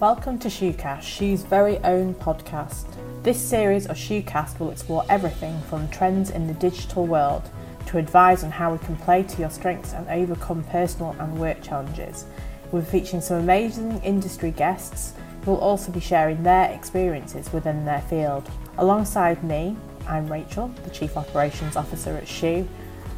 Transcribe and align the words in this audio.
Welcome 0.00 0.38
to 0.38 0.48
Shoocast, 0.48 1.02
Shoo's 1.02 1.42
very 1.42 1.76
own 1.80 2.14
podcast. 2.14 2.86
This 3.22 3.38
series 3.38 3.86
of 3.86 3.98
Shoocast 3.98 4.58
will 4.58 4.70
explore 4.70 5.04
everything 5.10 5.60
from 5.68 5.90
trends 5.90 6.30
in 6.30 6.46
the 6.46 6.54
digital 6.54 7.06
world 7.06 7.42
to 7.88 7.98
advise 7.98 8.42
on 8.42 8.50
how 8.50 8.72
we 8.72 8.78
can 8.78 8.96
play 8.96 9.24
to 9.24 9.38
your 9.38 9.50
strengths 9.50 9.92
and 9.92 10.08
overcome 10.08 10.64
personal 10.64 11.14
and 11.18 11.38
work 11.38 11.62
challenges. 11.62 12.24
We're 12.72 12.80
featuring 12.80 13.20
some 13.20 13.40
amazing 13.40 14.00
industry 14.02 14.52
guests 14.52 15.12
who 15.44 15.50
will 15.50 15.60
also 15.60 15.92
be 15.92 16.00
sharing 16.00 16.42
their 16.42 16.70
experiences 16.70 17.52
within 17.52 17.84
their 17.84 18.00
field. 18.00 18.50
Alongside 18.78 19.44
me, 19.44 19.76
I'm 20.08 20.32
Rachel, 20.32 20.68
the 20.82 20.88
Chief 20.88 21.14
Operations 21.18 21.76
Officer 21.76 22.16
at 22.16 22.26
Shoo, 22.26 22.66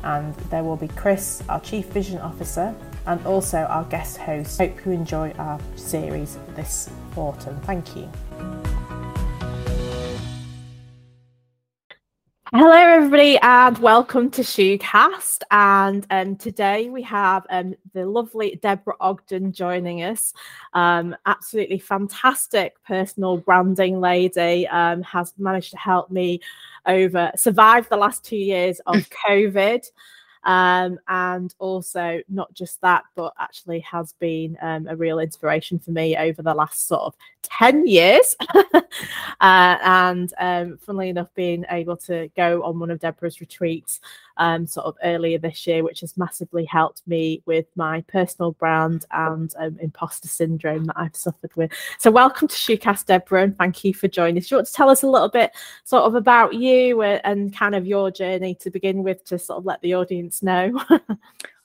and 0.03 0.35
there 0.51 0.65
will 0.65 0.75
be 0.77 0.89
Chris, 0.89 1.45
our 1.49 1.61
Chief 1.61 1.87
Vision 1.87 2.19
Officer, 2.19 2.75
and 3.07 3.25
also 3.27 3.59
our 3.59 3.85
guest 3.85 4.19
host. 4.19 4.59
Hope 4.59 4.85
you 4.85 4.93
enjoy 4.93 5.33
our 5.33 5.59
series 5.77 6.39
this 6.55 6.91
autumn. 7.17 7.61
Thank 7.61 7.97
you. 7.97 8.09
Hello, 12.55 12.71
everybody, 12.71 13.39
and 13.39 13.79
welcome 13.79 14.31
to 14.33 14.43
Shoocast. 14.43 15.41
And 15.51 16.07
um, 16.11 16.37
today 16.37 16.91
we 16.91 17.01
have 17.01 17.47
um, 17.49 17.75
the 17.95 18.05
lovely 18.05 18.59
Deborah 18.61 18.95
Ogden 19.01 19.55
joining 19.55 20.03
us. 20.03 20.35
Um, 20.75 21.17
absolutely 21.25 21.79
fantastic 21.79 22.75
personal 22.85 23.39
branding 23.39 24.01
lady. 24.03 24.69
Um, 24.69 25.01
has 25.01 25.33
managed 25.39 25.71
to 25.71 25.79
help 25.79 26.11
me 26.11 26.41
over 26.85 27.33
survive 27.37 27.89
the 27.89 27.97
last 27.97 28.23
two 28.23 28.37
years 28.37 28.81
of 28.85 29.09
COVID. 29.27 29.87
Um, 30.45 30.99
and 31.09 31.55
also, 31.59 32.21
not 32.29 32.53
just 32.55 32.81
that, 32.81 33.05
but 33.15 33.33
actually 33.39 33.81
has 33.81 34.13
been 34.15 34.57
um, 34.61 34.87
a 34.89 34.97
real 34.97 35.19
inspiration 35.19 35.79
for 35.79 35.91
me 35.93 36.17
over 36.17 36.43
the 36.43 36.55
last 36.55 36.89
sort 36.89 37.03
of 37.03 37.15
10 37.43 37.87
years. 37.87 38.35
uh, 38.75 38.81
and 39.41 40.33
um, 40.39 40.79
funnily 40.79 41.11
enough, 41.11 41.33
being 41.35 41.65
able 41.71 41.97
to 41.99 42.29
go 42.37 42.63
on 42.63 42.79
one 42.79 42.91
of 42.91 43.01
Deborah's 43.01 43.41
retreats 43.41 44.01
um, 44.37 44.67
sort 44.67 44.87
of 44.87 44.97
earlier 45.03 45.39
this 45.39 45.67
year, 45.67 45.83
which 45.83 46.01
has 46.01 46.17
massively 46.17 46.65
helped 46.65 47.03
me 47.07 47.43
with 47.47 47.67
my 47.77 48.03
personal 48.03 48.53
brand 48.53 49.05
and 49.11 49.53
um, 49.59 49.79
imposter 49.81 50.29
syndrome 50.29 50.85
that 50.85 50.97
I've 50.99 51.17
suffered 51.17 51.55
with. 51.57 51.73
So, 51.99 52.11
welcome 52.11 52.49
to 52.49 52.55
Shoocast, 52.55 53.07
Deborah, 53.07 53.45
and 53.45 53.57
thank 53.57 53.85
you 53.85 53.95
for 53.95 54.09
joining 54.09 54.39
us. 54.39 54.49
Do 54.49 54.55
you 54.55 54.59
want 54.59 54.69
to 54.69 54.73
tell 54.73 54.91
us 54.91 55.03
a 55.03 55.09
little 55.09 55.29
bit 55.29 55.53
sort 55.85 56.05
of 56.05 56.15
about 56.15 56.55
you 56.55 57.03
and 57.03 57.55
kind 57.55 57.75
of 57.75 57.87
your 57.87 58.11
journey 58.11 58.55
to 58.57 58.71
begin 58.71 59.03
with 59.03 59.25
to 59.27 59.39
sort 59.39 59.59
of 59.59 59.65
let 59.65 59.81
the 59.83 59.95
audience 59.95 60.43
know? 60.43 60.83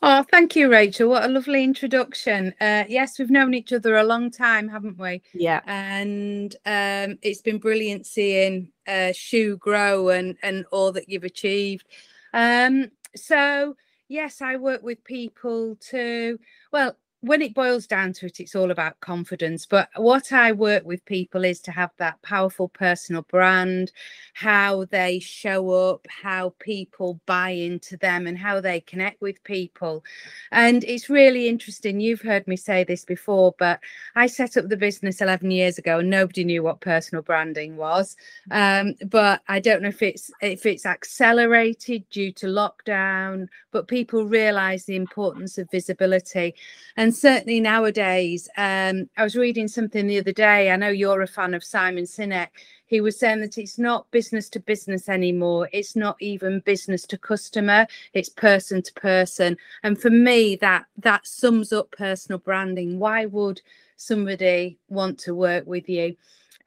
Oh, 0.03 0.23
thank 0.29 0.55
you, 0.55 0.69
Rachel. 0.71 1.09
What 1.09 1.25
a 1.25 1.27
lovely 1.27 1.63
introduction. 1.63 2.53
Uh, 2.61 2.83
yes, 2.87 3.17
we've 3.17 3.31
known 3.31 3.55
each 3.55 3.73
other 3.73 3.97
a 3.97 4.03
long 4.03 4.29
time, 4.29 4.69
haven't 4.69 4.99
we? 4.99 5.23
Yeah. 5.33 5.61
And 5.65 6.55
um, 6.67 7.17
it's 7.23 7.41
been 7.41 7.57
brilliant 7.57 8.05
seeing 8.05 8.71
uh, 8.87 9.11
Shoo 9.11 9.57
grow 9.57 10.09
and 10.09 10.37
and 10.43 10.65
all 10.71 10.91
that 10.91 11.09
you've 11.09 11.23
achieved. 11.23 11.87
Um, 12.33 12.89
so 13.15 13.75
yes, 14.07 14.41
I 14.41 14.57
work 14.57 14.83
with 14.83 15.03
people 15.03 15.77
to 15.89 16.39
well, 16.71 16.97
when 17.21 17.41
it 17.41 17.55
boils 17.55 17.87
down 17.87 18.13
to 18.13 18.27
it, 18.27 18.39
it's 18.39 18.55
all 18.55 18.69
about 18.69 18.99
confidence. 18.99 19.65
But 19.65 19.89
what 19.95 20.31
I 20.31 20.51
work 20.51 20.85
with 20.85 21.03
people 21.05 21.43
is 21.43 21.59
to 21.61 21.71
have 21.71 21.89
that 21.97 22.21
powerful 22.21 22.69
personal 22.69 23.23
brand, 23.23 23.91
how 24.33 24.85
they 24.85 25.19
show 25.19 25.71
up, 25.71 26.05
how 26.09 26.53
people 26.59 27.19
buy 27.25 27.49
into 27.49 27.97
them, 27.97 28.27
and 28.27 28.37
how 28.37 28.61
they 28.61 28.81
connect 28.81 29.19
with 29.19 29.43
people. 29.43 30.03
And 30.51 30.83
it's 30.83 31.09
really 31.09 31.47
interesting. 31.47 31.99
You've 31.99 32.21
heard 32.21 32.47
me 32.47 32.55
say 32.55 32.83
this 32.83 33.03
before, 33.03 33.55
but 33.57 33.79
I 34.15 34.27
set 34.27 34.55
up 34.55 34.69
the 34.69 34.77
business 34.77 35.19
11 35.19 35.49
years 35.49 35.79
ago 35.79 35.99
and 35.99 36.09
nobody 36.09 36.43
knew 36.43 36.61
what 36.61 36.81
personal 36.81 37.23
branding 37.23 37.77
was. 37.77 38.15
Um, 38.51 38.93
but 39.07 39.41
I 39.47 39.59
don't 39.59 39.81
know 39.81 39.89
if 39.89 40.03
it's 40.03 40.29
if 40.41 40.67
it's 40.67 40.85
accelerated 40.85 42.07
due 42.11 42.31
to 42.33 42.45
lockdown, 42.45 43.47
but 43.71 43.87
people 43.87 44.25
realize 44.25 44.85
the 44.85 44.95
importance 44.95 45.57
of 45.57 45.69
visibility. 45.71 46.53
And 46.95 47.06
and 47.07 47.15
certainly 47.15 47.61
nowadays, 47.61 48.49
um, 48.57 49.09
I 49.15 49.23
was 49.23 49.37
reading 49.37 49.69
something 49.69 50.07
the 50.07 50.19
other 50.19 50.33
day. 50.33 50.71
I 50.71 50.75
know 50.75 50.89
you're 50.89 51.21
a 51.21 51.27
fan 51.27 51.53
of 51.53 51.63
Simon 51.63 52.03
Sinek. 52.03 52.49
He 52.85 52.99
was 52.99 53.17
saying 53.17 53.39
that 53.39 53.57
it's 53.57 53.79
not 53.79 54.11
business 54.11 54.49
to 54.49 54.59
business 54.59 55.07
anymore. 55.07 55.69
It's 55.71 55.95
not 55.95 56.17
even 56.19 56.59
business 56.65 57.05
to 57.05 57.17
customer. 57.17 57.87
It's 58.11 58.27
person 58.27 58.81
to 58.81 58.93
person. 58.95 59.55
And 59.83 59.97
for 59.97 60.09
me, 60.09 60.57
that 60.57 60.83
that 60.97 61.25
sums 61.25 61.71
up 61.71 61.89
personal 61.91 62.39
branding. 62.39 62.99
Why 62.99 63.25
would 63.27 63.61
somebody 63.95 64.77
want 64.89 65.17
to 65.19 65.33
work 65.33 65.65
with 65.65 65.87
you? 65.87 66.13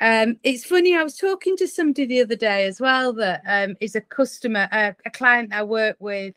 Um, 0.01 0.39
it's 0.43 0.65
funny. 0.65 0.97
I 0.97 1.03
was 1.03 1.19
talking 1.19 1.55
to 1.59 1.69
somebody 1.69 2.07
the 2.07 2.23
other 2.23 2.35
day 2.35 2.65
as 2.65 2.81
well 2.81 3.13
that 3.13 3.43
um, 3.47 3.77
is 3.83 3.95
a 3.95 4.01
customer, 4.01 4.71
uh, 4.73 4.93
a 5.05 5.11
client 5.11 5.53
I 5.53 5.65
work 5.65 5.97
with 5.99 6.35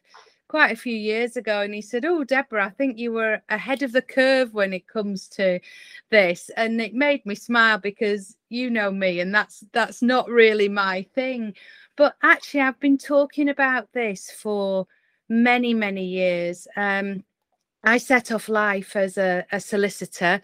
quite 0.53 0.71
a 0.71 0.75
few 0.75 0.95
years 0.95 1.35
ago 1.35 1.61
and 1.61 1.73
he 1.73 1.81
said 1.81 2.05
oh 2.05 2.23
deborah 2.23 2.67
i 2.67 2.69
think 2.69 2.99
you 2.99 3.11
were 3.11 3.41
ahead 3.49 3.81
of 3.81 3.91
the 3.91 4.03
curve 4.03 4.53
when 4.53 4.71
it 4.71 4.87
comes 4.87 5.27
to 5.27 5.59
this. 6.13 6.51
And 6.55 6.79
it 6.79 6.93
made 6.93 7.25
me 7.25 7.35
smile 7.35 7.79
because 7.79 8.37
you 8.49 8.69
know 8.69 8.91
me 8.91 9.19
and 9.19 9.33
that's 9.33 9.63
that's 9.73 10.01
not 10.01 10.29
really 10.29 10.69
my 10.69 11.05
thing. 11.15 11.55
But 11.97 12.15
actually 12.21 12.61
i've 12.61 12.79
been 12.79 12.97
talking 12.97 13.49
about 13.49 13.91
this 13.93 14.31
for 14.31 14.87
many 15.27 15.73
many 15.73 16.05
years. 16.05 16.67
Um, 16.77 17.23
i 17.83 17.97
set 17.97 18.31
off 18.31 18.47
life 18.47 18.95
as 18.95 19.17
a, 19.17 19.45
a 19.51 19.59
solicitor 19.59 20.39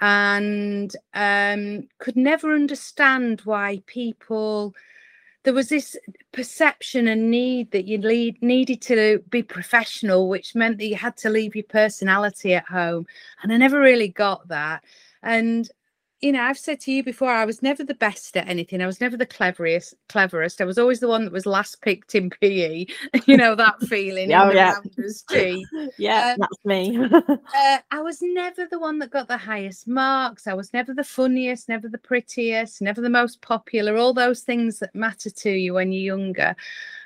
and 0.00 0.94
um, 1.14 1.88
could 1.98 2.16
never 2.16 2.52
understand 2.54 3.40
why 3.44 3.80
people 3.86 4.74
there 5.44 5.54
was 5.54 5.68
this 5.68 5.96
perception 6.32 7.08
and 7.08 7.30
need 7.30 7.70
that 7.72 7.86
you 7.86 7.98
lead, 7.98 8.40
needed 8.42 8.80
to 8.82 9.22
be 9.28 9.42
professional, 9.42 10.28
which 10.28 10.54
meant 10.54 10.78
that 10.78 10.86
you 10.86 10.96
had 10.96 11.16
to 11.18 11.30
leave 11.30 11.56
your 11.56 11.64
personality 11.64 12.54
at 12.54 12.66
home. 12.66 13.06
And 13.42 13.52
I 13.52 13.56
never 13.56 13.80
really 13.80 14.08
got 14.08 14.46
that. 14.48 14.84
And 15.22 15.68
you 16.22 16.30
know, 16.30 16.40
I've 16.40 16.58
said 16.58 16.78
to 16.80 16.92
you 16.92 17.02
before, 17.02 17.30
I 17.30 17.44
was 17.44 17.62
never 17.62 17.82
the 17.82 17.94
best 17.94 18.36
at 18.36 18.46
anything. 18.46 18.80
I 18.80 18.86
was 18.86 19.00
never 19.00 19.16
the 19.16 19.26
cleverest. 19.26 19.94
Cleverest. 20.08 20.60
I 20.60 20.64
was 20.64 20.78
always 20.78 21.00
the 21.00 21.08
one 21.08 21.24
that 21.24 21.32
was 21.32 21.46
last 21.46 21.82
picked 21.82 22.14
in 22.14 22.30
PE. 22.30 22.86
You 23.26 23.36
know 23.36 23.54
that 23.54 23.80
feeling. 23.82 24.30
yeah, 24.30 24.44
oh, 24.44 24.52
yeah. 24.52 24.74
yeah, 25.98 26.32
um, 26.32 26.38
that's 26.40 26.64
me. 26.64 26.98
uh, 27.12 27.78
I 27.90 28.00
was 28.00 28.18
never 28.20 28.66
the 28.66 28.78
one 28.78 28.98
that 29.00 29.10
got 29.10 29.28
the 29.28 29.36
highest 29.36 29.86
marks. 29.86 30.46
I 30.46 30.54
was 30.54 30.72
never 30.72 30.94
the 30.94 31.04
funniest, 31.04 31.68
never 31.68 31.88
the 31.88 31.98
prettiest, 31.98 32.82
never 32.82 33.00
the 33.00 33.10
most 33.10 33.42
popular. 33.42 33.96
All 33.96 34.12
those 34.12 34.40
things 34.40 34.78
that 34.78 34.94
matter 34.94 35.30
to 35.30 35.50
you 35.50 35.74
when 35.74 35.92
you're 35.92 36.16
younger, 36.16 36.54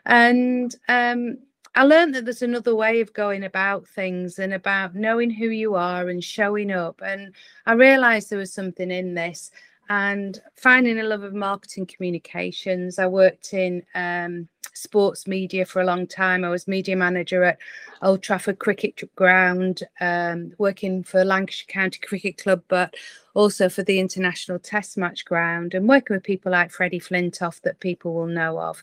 and 0.05 0.75
um, 0.89 1.39
I 1.77 1.85
learned 1.85 2.15
that 2.15 2.25
there's 2.25 2.41
another 2.41 2.75
way 2.75 3.03
of 3.03 3.13
going 3.13 3.45
about 3.45 3.87
things 3.87 4.39
and 4.39 4.55
about 4.55 4.95
knowing 4.95 5.29
who 5.29 5.49
you 5.49 5.75
are 5.75 6.09
and 6.09 6.25
showing 6.25 6.73
up. 6.73 7.03
And 7.05 7.35
I 7.67 7.75
realized 7.75 8.31
there 8.31 8.39
was 8.39 8.53
something 8.53 8.91
in 8.91 9.13
this 9.13 9.51
and 9.89 10.41
finding 10.57 10.99
a 10.99 11.05
love 11.05 11.23
of 11.23 11.35
marketing 11.35 11.87
communications. 11.87 12.99
I 12.99 13.07
worked 13.07 13.55
in 13.55 13.83
um, 13.95 14.49
sports 14.75 15.27
media 15.27 15.65
for 15.65 15.81
a 15.81 15.85
long 15.85 16.07
time. 16.07 16.45
I 16.45 16.51
was 16.51 16.69
media 16.69 16.97
manager 16.97 17.45
at 17.45 17.59
Old 18.03 18.23
Trafford 18.23 18.59
Cricket 18.59 19.03
Ground, 19.17 19.83
um, 20.01 20.53
working 20.59 21.03
for 21.03 21.25
Lancashire 21.25 21.67
County 21.69 21.99
Cricket 22.01 22.39
Club, 22.39 22.63
but 22.69 22.95
also 23.35 23.69
for 23.69 23.83
the 23.83 23.99
International 23.99 24.59
Test 24.59 24.99
Match 24.99 25.25
Ground, 25.25 25.75
and 25.75 25.89
working 25.89 26.17
with 26.17 26.25
people 26.25 26.53
like 26.53 26.71
Freddie 26.71 27.01
Flintoff 27.01 27.61
that 27.63 27.81
people 27.81 28.15
will 28.15 28.27
know 28.27 28.59
of, 28.59 28.83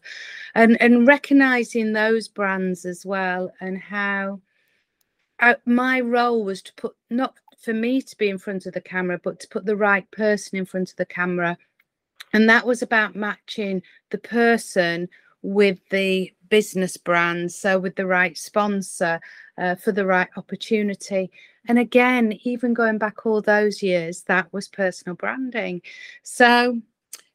and 0.55 0.81
and 0.81 1.07
recognizing 1.07 1.93
those 1.93 2.27
brands 2.27 2.85
as 2.85 3.05
well, 3.05 3.51
and 3.61 3.77
how 3.77 4.39
I, 5.39 5.55
my 5.65 5.99
role 5.99 6.43
was 6.43 6.61
to 6.63 6.73
put 6.73 6.95
not 7.09 7.35
for 7.59 7.73
me 7.73 8.01
to 8.01 8.17
be 8.17 8.29
in 8.29 8.37
front 8.37 8.65
of 8.65 8.73
the 8.73 8.81
camera, 8.81 9.19
but 9.23 9.39
to 9.39 9.47
put 9.47 9.65
the 9.65 9.75
right 9.75 10.09
person 10.11 10.57
in 10.57 10.65
front 10.65 10.91
of 10.91 10.95
the 10.97 11.05
camera. 11.05 11.57
And 12.33 12.50
that 12.50 12.65
was 12.65 12.81
about 12.81 13.15
matching 13.15 13.83
the 14.09 14.17
person 14.17 15.09
with 15.41 15.79
the 15.89 16.31
business 16.50 16.97
brand, 16.97 17.51
so 17.51 17.79
with 17.79 17.95
the 17.95 18.05
right 18.05 18.38
sponsor 18.38 19.19
uh, 19.57 19.75
for 19.75 19.91
the 19.91 20.05
right 20.05 20.29
opportunity. 20.38 21.31
And 21.67 21.79
again, 21.79 22.39
even 22.44 22.73
going 22.73 22.97
back 22.97 23.25
all 23.25 23.41
those 23.41 23.81
years, 23.81 24.23
that 24.23 24.51
was 24.51 24.67
personal 24.67 25.15
branding. 25.15 25.81
So, 26.23 26.81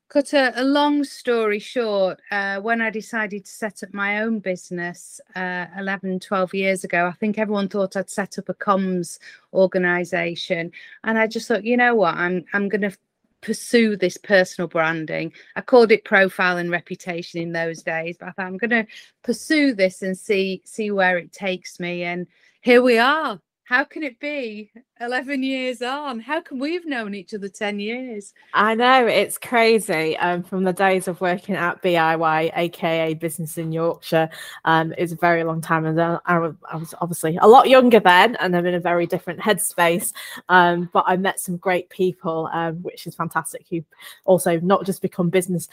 cut 0.08 0.32
a, 0.32 0.52
a 0.60 0.64
long 0.64 1.04
story 1.04 1.58
short, 1.58 2.20
uh, 2.30 2.60
when 2.60 2.80
I 2.80 2.90
decided 2.90 3.44
to 3.44 3.50
set 3.50 3.82
up 3.82 3.92
my 3.92 4.22
own 4.22 4.38
business 4.40 5.20
uh, 5.36 5.66
11, 5.78 6.20
12 6.20 6.54
years 6.54 6.84
ago, 6.84 7.06
I 7.06 7.12
think 7.12 7.38
everyone 7.38 7.68
thought 7.68 7.96
I'd 7.96 8.10
set 8.10 8.38
up 8.38 8.48
a 8.48 8.54
comms 8.54 9.18
organization. 9.52 10.72
And 11.04 11.18
I 11.18 11.26
just 11.26 11.48
thought, 11.48 11.64
you 11.64 11.76
know 11.76 11.94
what, 11.94 12.14
I'm, 12.14 12.44
I'm 12.52 12.68
going 12.68 12.90
to 12.90 12.96
pursue 13.40 13.96
this 13.96 14.16
personal 14.16 14.68
branding. 14.68 15.32
I 15.56 15.60
called 15.60 15.92
it 15.92 16.04
profile 16.04 16.56
and 16.56 16.70
reputation 16.70 17.40
in 17.40 17.52
those 17.52 17.82
days, 17.82 18.16
but 18.18 18.28
I 18.28 18.32
thought 18.32 18.46
I'm 18.46 18.56
going 18.56 18.70
to 18.70 18.86
pursue 19.22 19.74
this 19.74 20.02
and 20.02 20.18
see 20.18 20.62
see 20.64 20.90
where 20.90 21.18
it 21.18 21.32
takes 21.32 21.78
me. 21.78 22.02
And 22.02 22.26
here 22.62 22.82
we 22.82 22.98
are. 22.98 23.40
How 23.68 23.84
can 23.84 24.02
it 24.02 24.18
be 24.18 24.70
11 24.98 25.42
years 25.42 25.82
on? 25.82 26.20
How 26.20 26.40
can 26.40 26.58
we 26.58 26.72
have 26.72 26.86
known 26.86 27.14
each 27.14 27.34
other 27.34 27.50
10 27.50 27.78
years? 27.78 28.32
I 28.54 28.74
know 28.74 29.06
it's 29.06 29.36
crazy. 29.36 30.16
Um, 30.16 30.42
from 30.42 30.64
the 30.64 30.72
days 30.72 31.06
of 31.06 31.20
working 31.20 31.54
at 31.54 31.82
BIY, 31.82 32.50
aka 32.56 33.12
Business 33.12 33.58
in 33.58 33.70
Yorkshire, 33.70 34.30
um, 34.64 34.92
it 34.92 35.02
was 35.02 35.12
a 35.12 35.16
very 35.16 35.44
long 35.44 35.60
time. 35.60 35.84
And 35.84 36.00
I, 36.00 36.18
I 36.24 36.38
was 36.38 36.94
obviously 37.02 37.36
a 37.42 37.46
lot 37.46 37.68
younger 37.68 38.00
then, 38.00 38.36
and 38.36 38.56
I'm 38.56 38.64
in 38.64 38.72
a 38.72 38.80
very 38.80 39.06
different 39.06 39.40
headspace. 39.40 40.14
Um, 40.48 40.88
but 40.94 41.04
I 41.06 41.18
met 41.18 41.38
some 41.38 41.58
great 41.58 41.90
people, 41.90 42.48
um, 42.54 42.76
which 42.76 43.06
is 43.06 43.14
fantastic, 43.14 43.66
who 43.68 43.84
also 44.24 44.58
not 44.60 44.86
just 44.86 45.02
become 45.02 45.28
business 45.28 45.68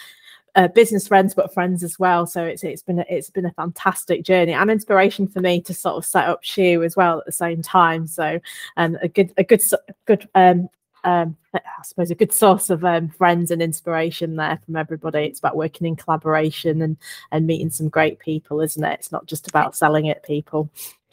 uh, 0.56 0.68
business 0.70 1.08
friends 1.08 1.34
but 1.34 1.54
friends 1.54 1.84
as 1.84 2.00
well 2.00 2.26
so 2.26 2.44
it's 2.44 2.64
it's 2.64 2.82
been 2.82 3.00
a, 3.00 3.06
it's 3.10 3.30
been 3.30 3.46
a 3.46 3.52
fantastic 3.54 4.24
journey 4.24 4.54
and 4.54 4.72
inspiration 4.72 5.28
for 5.28 5.42
me 5.42 5.60
to 5.62 5.74
sort 5.74 5.98
of 5.98 6.06
set 6.06 6.28
up 6.28 6.44
Shoo 6.44 6.84
as 6.84 6.96
well 6.96 7.20
at 7.20 7.26
the 7.26 7.32
same 7.32 7.62
time 7.62 8.08
so 8.08 8.40
um, 8.78 8.98
a 9.02 9.08
good 9.08 9.34
a 9.38 9.44
good 9.44 9.62
good 10.06 10.28
um, 10.36 10.70
um, 11.06 11.38
I 11.54 11.60
suppose 11.84 12.12
a 12.12 12.16
good 12.16 12.34
source 12.34 12.70
of 12.70 12.84
um, 12.84 13.10
friends 13.10 13.52
and 13.52 13.62
inspiration 13.62 14.36
there 14.36 14.60
from 14.66 14.76
everybody. 14.76 15.20
It's 15.20 15.40
about 15.40 15.56
working 15.56 15.88
in 15.88 15.96
collaboration 15.96 16.82
and 16.82 16.98
and 17.32 17.48
meeting 17.48 17.70
some 17.70 17.90
great 17.90 18.20
people, 18.20 18.60
isn't 18.60 18.84
it? 18.84 19.00
It's 19.00 19.12
not 19.12 19.28
just 19.28 19.48
about 19.48 19.76
selling 19.76 20.08
it, 20.08 20.24
people. 20.24 20.70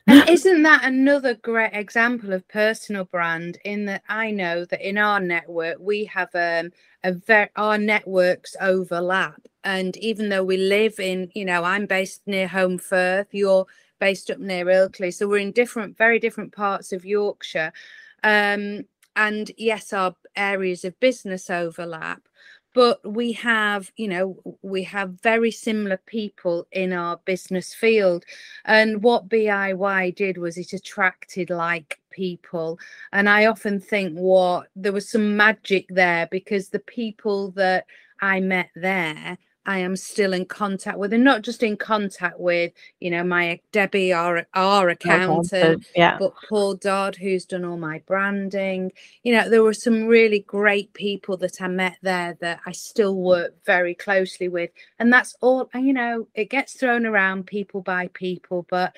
And 0.06 0.28
isn't 0.28 0.62
that 0.62 0.84
another 0.84 1.34
great 1.34 1.72
example 1.74 2.32
of 2.32 2.46
personal 2.48 3.04
brand? 3.04 3.58
In 3.64 3.84
that 3.86 4.02
I 4.08 4.30
know 4.30 4.64
that 4.66 4.86
in 4.86 4.98
our 4.98 5.20
network 5.20 5.78
we 5.80 6.04
have 6.06 6.30
um, 6.34 6.70
a 7.04 7.12
very 7.12 7.48
our 7.56 7.78
networks 7.78 8.56
overlap, 8.60 9.40
and 9.64 9.96
even 9.98 10.28
though 10.28 10.44
we 10.44 10.56
live 10.56 10.98
in, 10.98 11.30
you 11.34 11.44
know, 11.44 11.64
I'm 11.64 11.86
based 11.86 12.22
near 12.26 12.48
Holmfirth, 12.48 13.28
you're 13.32 13.66
based 14.00 14.30
up 14.30 14.38
near 14.38 14.64
Ilkley, 14.66 15.14
so 15.14 15.28
we're 15.28 15.38
in 15.38 15.52
different, 15.52 15.96
very 15.96 16.18
different 16.18 16.52
parts 16.52 16.92
of 16.92 17.04
Yorkshire. 17.04 17.72
Um, 18.24 18.84
and 19.14 19.50
yes, 19.56 19.92
our 19.92 20.16
areas 20.34 20.84
of 20.84 20.98
business 20.98 21.50
overlap, 21.50 22.22
but 22.74 23.00
we 23.10 23.32
have 23.32 23.90
you 23.96 24.08
know 24.08 24.36
we 24.62 24.82
have 24.82 25.10
very 25.22 25.50
similar 25.50 25.96
people 26.06 26.66
in 26.72 26.92
our 26.92 27.18
business 27.24 27.74
field 27.74 28.24
and 28.64 29.02
what 29.02 29.28
biy 29.28 30.14
did 30.14 30.38
was 30.38 30.56
it 30.56 30.72
attracted 30.72 31.50
like 31.50 32.00
people 32.10 32.78
and 33.12 33.28
i 33.28 33.46
often 33.46 33.80
think 33.80 34.16
what? 34.16 34.68
There 34.76 34.92
was 34.92 35.08
some 35.08 35.36
magic 35.36 35.86
there 35.88 36.28
because 36.30 36.68
the 36.68 36.80
people 36.80 37.50
that 37.52 37.86
i 38.20 38.40
met 38.40 38.70
there 38.74 39.38
I 39.64 39.78
am 39.78 39.94
still 39.94 40.32
in 40.32 40.46
contact 40.46 40.98
with, 40.98 41.12
and 41.12 41.22
not 41.22 41.42
just 41.42 41.62
in 41.62 41.76
contact 41.76 42.40
with, 42.40 42.72
you 42.98 43.10
know, 43.10 43.22
my 43.22 43.60
Debbie, 43.70 44.12
our 44.12 44.44
our 44.54 44.88
accountant, 44.88 45.86
yeah. 45.94 46.16
but 46.18 46.34
Paul 46.48 46.74
Dodd, 46.74 47.14
who's 47.14 47.44
done 47.44 47.64
all 47.64 47.76
my 47.76 48.00
branding. 48.06 48.90
You 49.22 49.34
know, 49.34 49.48
there 49.48 49.62
were 49.62 49.74
some 49.74 50.06
really 50.06 50.40
great 50.40 50.92
people 50.94 51.36
that 51.38 51.62
I 51.62 51.68
met 51.68 51.96
there 52.02 52.36
that 52.40 52.60
I 52.66 52.72
still 52.72 53.14
work 53.14 53.54
very 53.64 53.94
closely 53.94 54.48
with, 54.48 54.70
and 54.98 55.12
that's 55.12 55.36
all. 55.40 55.70
You 55.74 55.92
know, 55.92 56.26
it 56.34 56.50
gets 56.50 56.74
thrown 56.74 57.06
around 57.06 57.46
people 57.46 57.82
by 57.82 58.08
people, 58.08 58.66
but 58.68 58.96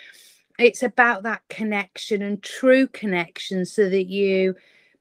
it's 0.58 0.82
about 0.82 1.24
that 1.24 1.42
connection 1.50 2.22
and 2.22 2.42
true 2.42 2.86
connection, 2.88 3.66
so 3.66 3.90
that 3.90 4.06
you 4.06 4.54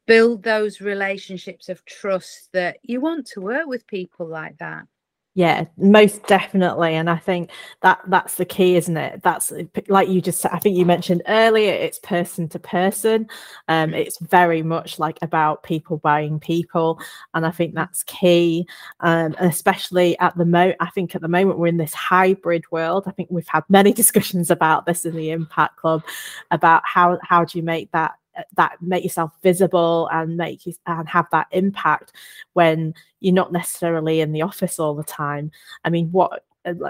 build 0.06 0.44
those 0.44 0.82
relationships 0.82 1.70
of 1.70 1.86
trust 1.86 2.50
that 2.52 2.78
you 2.84 3.00
want 3.00 3.26
to 3.26 3.40
work 3.40 3.66
with 3.66 3.88
people 3.88 4.28
like 4.28 4.58
that 4.58 4.86
yeah 5.36 5.66
most 5.78 6.26
definitely 6.28 6.94
and 6.94 7.10
i 7.10 7.18
think 7.18 7.50
that 7.82 8.00
that's 8.08 8.36
the 8.36 8.46
key 8.46 8.76
isn't 8.76 8.98
it 8.98 9.22
that's 9.24 9.52
like 9.88 10.08
you 10.08 10.22
just 10.22 10.46
i 10.48 10.60
think 10.60 10.78
you 10.78 10.86
mentioned 10.86 11.24
earlier 11.28 11.74
it's 11.74 11.98
person 12.00 12.48
to 12.48 12.60
person 12.60 13.28
um 13.68 13.92
mm. 13.92 13.98
it's 13.98 14.20
very 14.20 14.62
much 14.62 15.00
like 15.00 15.18
about 15.24 15.64
people 15.64 15.98
buying 15.98 16.40
people 16.40 17.00
and 17.34 17.46
i 17.46 17.52
think 17.52 17.72
mm. 17.72 17.76
that's 17.76 18.04
key 18.04 18.66
um 19.00 19.36
and 19.40 19.50
especially 19.50 20.18
at 20.20 20.38
the 20.38 20.46
moment 20.46 20.78
i 20.80 20.90
think 20.92 21.16
at 21.16 21.22
the 21.22 21.28
moment 21.28 21.58
we're 21.58 21.68
in 21.68 21.78
this 21.78 21.94
hybrid 21.94 22.64
world 22.72 23.04
i 23.08 23.12
think 23.12 23.30
we've 23.32 23.48
had 23.48 23.64
many 23.70 23.92
discussions 24.04 24.52
about 24.52 24.86
this 24.86 25.04
in 25.04 25.16
the 25.16 25.32
impact 25.32 25.78
club 25.78 26.04
about 26.52 26.84
how 26.86 27.18
how 27.24 27.44
do 27.44 27.58
you 27.58 27.64
make 27.64 27.92
that 27.92 28.14
that 28.56 28.82
make 28.82 29.04
yourself 29.04 29.32
visible 29.42 30.10
and 30.12 30.38
make 30.38 30.66
you 30.66 30.74
and 30.86 31.08
have 31.08 31.28
that 31.32 31.48
impact 31.52 32.14
when 32.54 32.94
you're 33.20 33.34
not 33.34 33.52
necessarily 33.52 34.22
in 34.22 34.32
the 34.32 34.42
office 34.42 34.80
all 34.80 34.96
the 34.96 35.04
time. 35.04 35.52
I 35.84 35.90
mean 35.90 36.12
what 36.12 36.44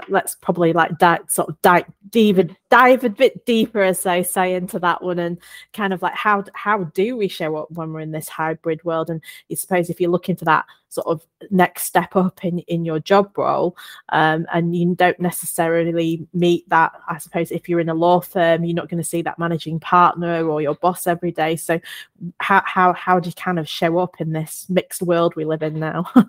let's 0.08 0.36
probably 0.36 0.72
like 0.72 0.98
dive, 0.98 1.20
sort 1.28 1.48
of 1.48 1.60
dive, 1.62 1.84
dive, 2.10 2.54
dive 2.70 3.04
a 3.04 3.10
bit 3.10 3.44
deeper, 3.44 3.82
as 3.82 4.02
they 4.02 4.22
say, 4.22 4.54
into 4.54 4.78
that 4.78 5.02
one, 5.02 5.18
and 5.18 5.38
kind 5.72 5.92
of 5.92 6.02
like 6.02 6.14
how 6.14 6.44
how 6.54 6.84
do 6.84 7.16
we 7.16 7.28
show 7.28 7.56
up 7.56 7.70
when 7.70 7.92
we're 7.92 8.00
in 8.00 8.12
this 8.12 8.28
hybrid 8.28 8.84
world? 8.84 9.10
And 9.10 9.20
I 9.50 9.54
suppose 9.54 9.90
if 9.90 10.00
you're 10.00 10.10
looking 10.10 10.36
for 10.36 10.44
that 10.44 10.64
sort 10.88 11.08
of 11.08 11.26
next 11.50 11.84
step 11.84 12.14
up 12.14 12.44
in 12.44 12.60
in 12.60 12.84
your 12.84 13.00
job 13.00 13.36
role, 13.36 13.76
um, 14.10 14.46
and 14.52 14.76
you 14.76 14.94
don't 14.94 15.18
necessarily 15.18 16.26
meet 16.32 16.68
that, 16.68 16.92
I 17.08 17.18
suppose 17.18 17.50
if 17.50 17.68
you're 17.68 17.80
in 17.80 17.88
a 17.88 17.94
law 17.94 18.20
firm, 18.20 18.64
you're 18.64 18.76
not 18.76 18.88
going 18.88 19.02
to 19.02 19.08
see 19.08 19.22
that 19.22 19.38
managing 19.38 19.80
partner 19.80 20.46
or 20.46 20.62
your 20.62 20.76
boss 20.76 21.06
every 21.06 21.32
day. 21.32 21.56
So 21.56 21.80
how 22.38 22.62
how 22.64 22.92
how 22.92 23.18
do 23.18 23.28
you 23.28 23.34
kind 23.34 23.58
of 23.58 23.68
show 23.68 23.98
up 23.98 24.20
in 24.20 24.32
this 24.32 24.66
mixed 24.68 25.02
world 25.02 25.34
we 25.34 25.44
live 25.44 25.62
in 25.62 25.80
now? 25.80 26.04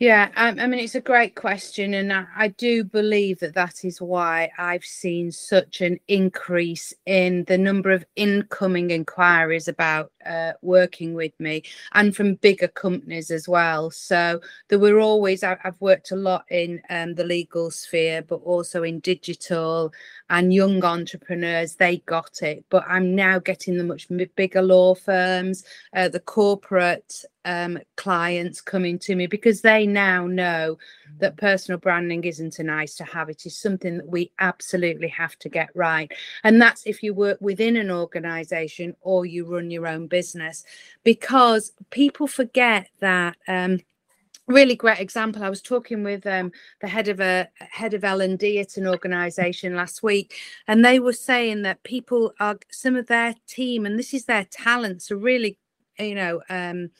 Yeah, 0.00 0.30
I, 0.34 0.48
I, 0.48 0.66
mean, 0.66 0.80
it's 0.80 0.94
a 0.94 1.00
great 1.00 1.36
question. 1.36 1.92
And 1.92 2.10
I, 2.10 2.24
I, 2.34 2.48
do 2.48 2.79
believe 2.84 3.40
that 3.40 3.54
that 3.54 3.84
is 3.84 4.00
why 4.00 4.50
I've 4.58 4.84
seen 4.84 5.32
such 5.32 5.80
an 5.80 5.98
increase 6.08 6.92
in 7.06 7.44
the 7.44 7.58
number 7.58 7.90
of 7.90 8.04
incoming 8.16 8.90
inquiries 8.90 9.68
about 9.68 10.12
uh, 10.26 10.52
working 10.62 11.14
with 11.14 11.32
me 11.38 11.62
and 11.92 12.14
from 12.14 12.34
bigger 12.36 12.68
companies 12.68 13.30
as 13.30 13.48
well. 13.48 13.90
So 13.90 14.40
there 14.68 14.78
were 14.78 15.00
always, 15.00 15.42
I, 15.42 15.56
have 15.62 15.80
worked 15.80 16.10
a 16.10 16.16
lot 16.16 16.44
in 16.50 16.80
um, 16.90 17.14
the 17.14 17.24
legal 17.24 17.70
sphere, 17.70 18.22
but 18.22 18.36
also 18.36 18.82
in 18.82 19.00
digital 19.00 19.92
and 20.28 20.52
young 20.52 20.84
entrepreneurs. 20.84 21.76
They 21.76 21.98
got 22.06 22.42
it. 22.42 22.64
But 22.70 22.84
I'm 22.88 23.14
now 23.14 23.38
getting 23.38 23.76
the 23.76 23.84
much 23.84 24.08
bigger 24.36 24.62
law 24.62 24.94
firms, 24.94 25.64
uh, 25.94 26.08
the 26.08 26.20
corporate 26.20 27.24
um, 27.44 27.78
clients 27.96 28.60
coming 28.60 28.98
to 29.00 29.16
me 29.16 29.26
because 29.26 29.60
they 29.60 29.86
now 29.86 30.26
know 30.26 30.78
that 31.18 31.36
personal 31.36 31.78
branding 31.78 32.24
isn't 32.24 32.58
a 32.58 32.62
nice 32.62 32.94
to 32.96 33.04
have. 33.04 33.28
It 33.28 33.46
is 33.46 33.56
something 33.56 33.98
that 33.98 34.08
we 34.08 34.32
absolutely 34.38 35.08
have 35.08 35.38
to 35.40 35.48
get 35.48 35.70
right. 35.74 36.10
And 36.44 36.60
that's 36.60 36.86
if 36.86 37.02
you 37.02 37.14
work 37.14 37.38
within 37.40 37.76
an 37.76 37.90
organization 37.90 38.96
or 39.00 39.26
you 39.26 39.46
run 39.46 39.70
your 39.70 39.86
own 39.86 40.06
business, 40.06 40.64
because 41.04 41.72
people 41.90 42.26
forget 42.26 42.88
that. 43.00 43.36
Um, 43.48 43.80
really 44.46 44.74
great 44.74 44.98
example 44.98 45.44
i 45.44 45.48
was 45.48 45.62
talking 45.62 46.02
with 46.02 46.26
um, 46.26 46.50
the 46.80 46.88
head 46.88 47.06
of 47.06 47.20
a 47.20 47.48
head 47.70 47.94
of 47.94 48.02
l&d 48.02 48.58
at 48.58 48.76
an 48.76 48.86
organization 48.86 49.76
last 49.76 50.02
week 50.02 50.34
and 50.66 50.84
they 50.84 50.98
were 50.98 51.12
saying 51.12 51.62
that 51.62 51.80
people 51.84 52.32
are 52.40 52.58
some 52.68 52.96
of 52.96 53.06
their 53.06 53.32
team 53.46 53.86
and 53.86 53.96
this 53.96 54.12
is 54.12 54.24
their 54.24 54.44
talents 54.50 55.10
are 55.12 55.16
really 55.16 55.56
you 55.98 56.16
know 56.16 56.40
um, 56.50 56.90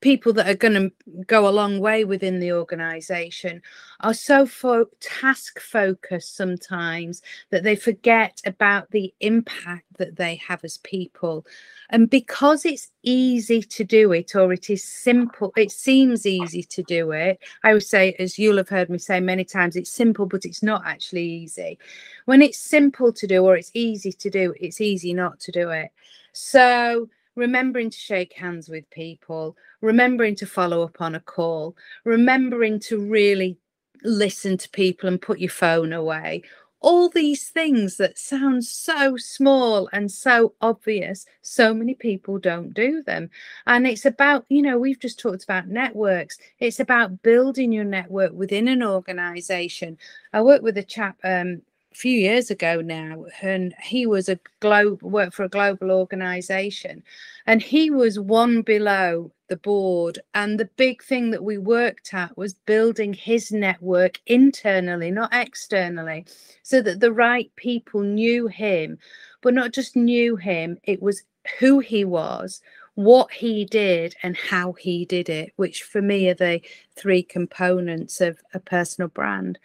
people 0.00 0.32
that 0.34 0.48
are 0.48 0.56
going 0.56 0.74
to 0.74 0.92
go 1.26 1.48
a 1.48 1.50
long 1.50 1.80
way 1.80 2.04
within 2.04 2.38
the 2.38 2.52
organization 2.52 3.62
are 4.00 4.12
so 4.12 4.44
fo- 4.44 4.86
task 5.00 5.60
focused 5.60 6.36
sometimes 6.36 7.22
that 7.50 7.62
they 7.62 7.74
forget 7.74 8.40
about 8.44 8.90
the 8.90 9.14
impact 9.20 9.86
that 9.96 10.16
they 10.16 10.36
have 10.36 10.62
as 10.64 10.76
people. 10.78 11.46
And 11.88 12.10
because 12.10 12.66
it's 12.66 12.90
easy 13.02 13.62
to 13.62 13.84
do 13.84 14.12
it 14.12 14.34
or 14.34 14.52
it 14.52 14.68
is 14.68 14.82
simple 14.84 15.52
it 15.56 15.70
seems 15.70 16.26
easy 16.26 16.62
to 16.62 16.82
do 16.84 17.10
it 17.10 17.38
i 17.62 17.74
would 17.74 17.82
say 17.82 18.14
as 18.18 18.38
you'll 18.38 18.56
have 18.56 18.68
heard 18.68 18.88
me 18.88 18.96
say 18.96 19.20
many 19.20 19.44
times 19.44 19.76
it's 19.76 19.92
simple 19.92 20.24
but 20.24 20.46
it's 20.46 20.62
not 20.62 20.82
actually 20.86 21.22
easy. 21.22 21.78
When 22.24 22.40
it's 22.40 22.58
simple 22.58 23.12
to 23.12 23.26
do 23.26 23.44
or 23.44 23.56
it's 23.56 23.70
easy 23.74 24.12
to 24.12 24.30
do 24.30 24.54
it's 24.58 24.80
easy 24.80 25.12
not 25.12 25.38
to 25.40 25.52
do 25.52 25.70
it. 25.70 25.90
So 26.32 27.08
remembering 27.36 27.90
to 27.90 27.98
shake 27.98 28.32
hands 28.34 28.68
with 28.68 28.88
people, 28.90 29.56
remembering 29.80 30.34
to 30.36 30.46
follow 30.46 30.82
up 30.82 31.00
on 31.00 31.14
a 31.14 31.20
call, 31.20 31.76
remembering 32.04 32.78
to 32.80 32.98
really 32.98 33.58
listen 34.02 34.56
to 34.58 34.68
people 34.70 35.08
and 35.08 35.20
put 35.20 35.38
your 35.38 35.50
phone 35.50 35.92
away. 35.92 36.42
All 36.80 37.08
these 37.08 37.48
things 37.48 37.96
that 37.96 38.18
sound 38.18 38.62
so 38.64 39.16
small 39.16 39.88
and 39.94 40.12
so 40.12 40.52
obvious, 40.60 41.24
so 41.40 41.72
many 41.72 41.94
people 41.94 42.38
don't 42.38 42.74
do 42.74 43.02
them. 43.02 43.30
And 43.66 43.86
it's 43.86 44.04
about, 44.04 44.44
you 44.50 44.60
know, 44.60 44.78
we've 44.78 45.00
just 45.00 45.18
talked 45.18 45.44
about 45.44 45.66
networks. 45.66 46.36
It's 46.58 46.80
about 46.80 47.22
building 47.22 47.72
your 47.72 47.84
network 47.84 48.32
within 48.34 48.68
an 48.68 48.82
organization. 48.82 49.96
I 50.34 50.42
work 50.42 50.60
with 50.60 50.76
a 50.76 50.82
chap 50.82 51.16
um, 51.24 51.62
few 51.94 52.18
years 52.18 52.50
ago 52.50 52.80
now, 52.80 53.26
and 53.42 53.74
he 53.82 54.06
was 54.06 54.28
a 54.28 54.38
global 54.60 55.10
worked 55.10 55.34
for 55.34 55.44
a 55.44 55.48
global 55.48 55.90
organization, 55.90 57.02
and 57.46 57.62
he 57.62 57.90
was 57.90 58.18
one 58.18 58.62
below 58.62 59.32
the 59.48 59.56
board. 59.56 60.18
And 60.34 60.58
the 60.58 60.70
big 60.76 61.02
thing 61.02 61.30
that 61.30 61.44
we 61.44 61.58
worked 61.58 62.14
at 62.14 62.36
was 62.36 62.54
building 62.54 63.12
his 63.14 63.52
network 63.52 64.20
internally, 64.26 65.10
not 65.10 65.32
externally, 65.34 66.24
so 66.62 66.82
that 66.82 67.00
the 67.00 67.12
right 67.12 67.50
people 67.56 68.02
knew 68.02 68.46
him. 68.48 68.98
but 69.42 69.54
not 69.54 69.72
just 69.72 69.94
knew 69.96 70.36
him, 70.36 70.78
it 70.84 71.02
was 71.02 71.22
who 71.58 71.78
he 71.78 72.04
was, 72.04 72.62
what 72.94 73.30
he 73.32 73.64
did, 73.66 74.14
and 74.22 74.36
how 74.36 74.72
he 74.72 75.04
did 75.04 75.28
it, 75.28 75.52
which 75.56 75.82
for 75.82 76.00
me 76.00 76.28
are 76.30 76.34
the 76.34 76.60
three 76.96 77.22
components 77.22 78.20
of 78.20 78.38
a 78.54 78.60
personal 78.60 79.08
brand. 79.08 79.58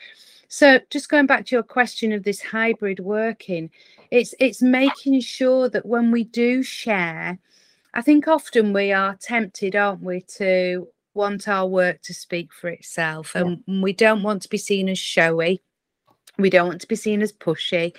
So 0.50 0.80
just 0.90 1.10
going 1.10 1.28
back 1.28 1.46
to 1.46 1.56
your 1.56 1.64
question 1.64 2.12
of 2.12 2.24
this 2.24 2.42
hybrid 2.42 3.00
working, 3.00 3.70
it's 4.10 4.34
it's 4.40 4.62
making 4.62 5.22
sure 5.22 5.70
that 5.70 5.86
when 5.86 6.10
we 6.10 6.24
do 6.24 6.64
share, 6.64 7.38
I 7.94 8.02
think 8.02 8.28
often 8.28 8.74
we 8.74 8.92
are 8.92 9.16
tempted, 9.16 9.76
aren't 9.76 10.02
we, 10.02 10.22
to 10.38 10.88
want 11.14 11.48
our 11.48 11.68
work 11.68 12.02
to 12.02 12.14
speak 12.16 12.52
for 12.52 12.68
itself. 12.68 13.36
And 13.36 13.64
yeah. 13.68 13.82
we 13.82 13.94
don't 13.94 14.24
want 14.24 14.42
to 14.42 14.50
be 14.50 14.58
seen 14.58 14.90
as 14.90 14.98
showy. 14.98 15.62
We 16.40 16.50
don't 16.50 16.68
want 16.68 16.82
to 16.82 16.88
be 16.88 16.96
seen 16.96 17.22
as 17.22 17.32
pushy. 17.32 17.96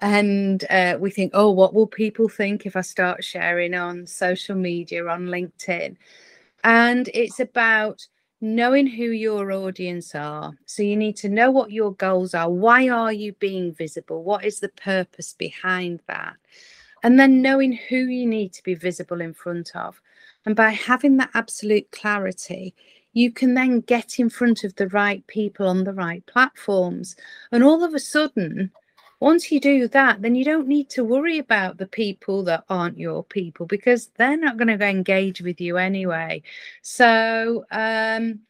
And 0.00 0.64
uh, 0.70 0.98
we 1.00 1.10
think, 1.10 1.32
oh, 1.34 1.50
what 1.50 1.74
will 1.74 1.88
people 1.88 2.28
think 2.28 2.64
if 2.64 2.76
I 2.76 2.82
start 2.82 3.24
sharing 3.24 3.74
on 3.74 4.06
social 4.06 4.54
media, 4.54 5.04
on 5.08 5.26
LinkedIn? 5.26 5.96
And 6.62 7.08
it's 7.12 7.40
about 7.40 8.06
knowing 8.40 8.86
who 8.86 9.04
your 9.04 9.50
audience 9.52 10.14
are. 10.14 10.52
So 10.66 10.82
you 10.82 10.96
need 10.96 11.16
to 11.18 11.28
know 11.28 11.50
what 11.50 11.72
your 11.72 11.92
goals 11.92 12.34
are. 12.34 12.50
Why 12.50 12.88
are 12.88 13.12
you 13.12 13.32
being 13.34 13.72
visible? 13.72 14.22
What 14.22 14.44
is 14.44 14.60
the 14.60 14.68
purpose 14.68 15.34
behind 15.34 16.00
that? 16.06 16.36
And 17.02 17.18
then 17.18 17.42
knowing 17.42 17.72
who 17.72 17.96
you 17.96 18.26
need 18.26 18.52
to 18.54 18.62
be 18.62 18.74
visible 18.74 19.20
in 19.20 19.34
front 19.34 19.72
of. 19.74 20.00
And 20.46 20.54
by 20.54 20.70
having 20.70 21.16
that 21.16 21.30
absolute 21.34 21.90
clarity, 21.90 22.74
you 23.12 23.32
can 23.32 23.54
then 23.54 23.80
get 23.80 24.18
in 24.18 24.30
front 24.30 24.64
of 24.64 24.74
the 24.76 24.88
right 24.88 25.26
people 25.26 25.66
on 25.66 25.84
the 25.84 25.92
right 25.92 26.24
platforms. 26.26 27.16
And 27.50 27.64
all 27.64 27.82
of 27.82 27.94
a 27.94 28.00
sudden, 28.00 28.70
once 29.20 29.50
you 29.50 29.58
do 29.58 29.88
that, 29.88 30.22
then 30.22 30.34
you 30.34 30.44
don't 30.44 30.68
need 30.68 30.88
to 30.90 31.02
worry 31.02 31.38
about 31.38 31.78
the 31.78 31.86
people 31.86 32.44
that 32.44 32.64
aren't 32.68 32.98
your 32.98 33.24
people 33.24 33.66
because 33.66 34.08
they're 34.16 34.36
not 34.36 34.56
going 34.56 34.78
to 34.78 34.84
engage 34.86 35.40
with 35.40 35.60
you 35.60 35.76
anyway. 35.76 36.42
So, 36.82 37.64
um, 37.72 38.40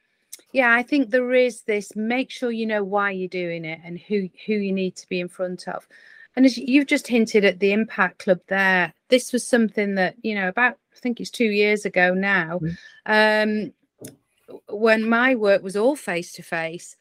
yeah, 0.53 0.73
I 0.73 0.83
think 0.83 1.11
there 1.11 1.33
is 1.33 1.63
this 1.63 1.97
make 1.97 2.31
sure 2.31 2.51
you 2.51 2.67
know 2.67 2.85
why 2.85 3.11
you're 3.13 3.29
doing 3.29 3.65
it 3.65 3.81
and 3.85 3.99
who 3.99 4.29
who 4.47 4.55
you 4.55 4.73
need 4.73 4.97
to 4.97 5.09
be 5.09 5.21
in 5.21 5.29
front 5.29 5.69
of. 5.69 5.87
And 6.37 6.47
as 6.47 6.57
you've 6.57 6.87
just 6.87 7.09
hinted 7.09 7.45
at 7.45 7.59
the 7.59 7.73
Impact 7.73 8.19
Club 8.19 8.41
there, 8.49 8.93
this 9.09 9.33
was 9.33 9.47
something 9.47 9.95
that, 9.97 10.15
you 10.23 10.35
know, 10.35 10.49
about 10.49 10.77
I 10.95 11.01
think 11.01 11.21
it's 11.21 11.31
two 11.31 11.51
years 11.51 11.85
ago 11.85 12.13
now, 12.13 12.61
mm. 12.61 12.77
um, 13.07 13.73
when 14.69 15.09
my 15.09 15.35
work 15.35 15.63
was 15.63 15.77
all 15.77 15.97
face 15.97 16.33
to 16.33 16.43
face 16.43 16.97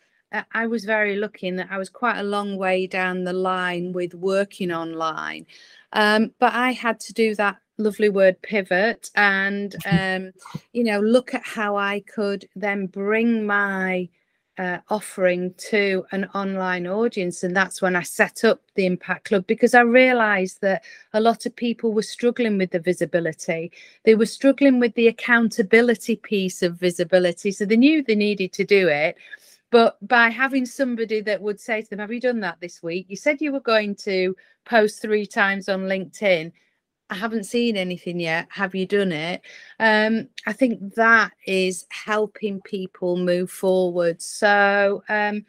I 0.52 0.68
was 0.68 0.84
very 0.84 1.16
lucky 1.16 1.48
in 1.48 1.56
that 1.58 1.70
I 1.72 1.78
was 1.78 1.90
quite 1.90 2.20
a 2.20 2.24
long 2.24 2.58
way 2.58 2.88
down 2.88 3.24
the 3.24 3.34
line 3.34 3.94
with 3.94 4.14
working 4.14 4.72
online. 4.72 5.46
Um, 5.94 6.34
but 6.40 6.54
I 6.54 6.72
had 6.74 7.00
to 7.02 7.14
do 7.14 7.34
that 7.36 7.58
lovely 7.78 8.10
word 8.10 8.42
pivot 8.42 9.10
and, 9.16 9.76
um, 9.86 10.32
you 10.74 10.84
know, 10.84 11.00
look 11.00 11.34
at 11.34 11.46
how 11.46 11.78
I 11.78 12.02
could 12.02 12.48
then 12.56 12.88
bring 12.88 13.46
my 13.46 14.10
uh, 14.58 14.80
offering 14.90 15.54
to 15.70 16.04
an 16.12 16.26
online 16.34 16.88
audience. 16.88 17.44
And 17.44 17.56
that's 17.56 17.82
when 17.82 17.96
I 17.96 18.02
set 18.02 18.44
up 18.44 18.60
the 18.76 18.88
Impact 18.88 19.26
Club 19.26 19.46
because 19.46 19.76
I 19.76 19.82
realized 19.82 20.62
that 20.62 20.84
a 21.14 21.22
lot 21.22 21.46
of 21.46 21.56
people 21.56 21.94
were 21.94 22.02
struggling 22.02 22.58
with 22.58 22.72
the 22.72 22.80
visibility. 22.80 23.72
They 24.04 24.16
were 24.16 24.26
struggling 24.26 24.80
with 24.80 24.96
the 24.96 25.08
accountability 25.08 26.16
piece 26.16 26.64
of 26.64 26.80
visibility. 26.80 27.52
So 27.52 27.66
they 27.66 27.78
knew 27.78 28.04
they 28.04 28.16
needed 28.16 28.52
to 28.54 28.66
do 28.66 28.88
it 28.88 29.16
but 29.70 29.98
by 30.08 30.30
having 30.30 30.66
somebody 30.66 31.22
that 31.22 31.42
would 31.42 31.60
say 31.60 31.82
to 31.82 31.90
them, 31.90 32.00
Have 32.00 32.12
you 32.12 32.22
done 32.22 32.40
that 32.42 32.60
this 32.60 32.82
week? 32.82 33.08
You 33.10 33.18
said 33.18 33.42
you 33.42 33.52
were 33.52 33.60
going 33.60 33.96
to 33.96 34.36
post 34.66 35.02
three 35.02 35.26
times 35.26 35.70
on 35.70 35.82
LinkedIn. 35.82 36.52
I 37.10 37.16
haven't 37.16 37.46
seen 37.46 37.78
anything 37.78 38.20
yet. 38.20 38.48
Have 38.50 38.76
you 38.76 38.86
done 38.86 39.12
it? 39.12 39.42
Um, 39.80 40.28
I 40.46 40.54
think 40.54 40.96
that 40.96 41.32
is 41.46 41.86
helping 41.90 42.62
people 42.62 43.16
move 43.18 43.50
forward. 43.50 44.22
So 44.22 45.04
um, 45.08 45.46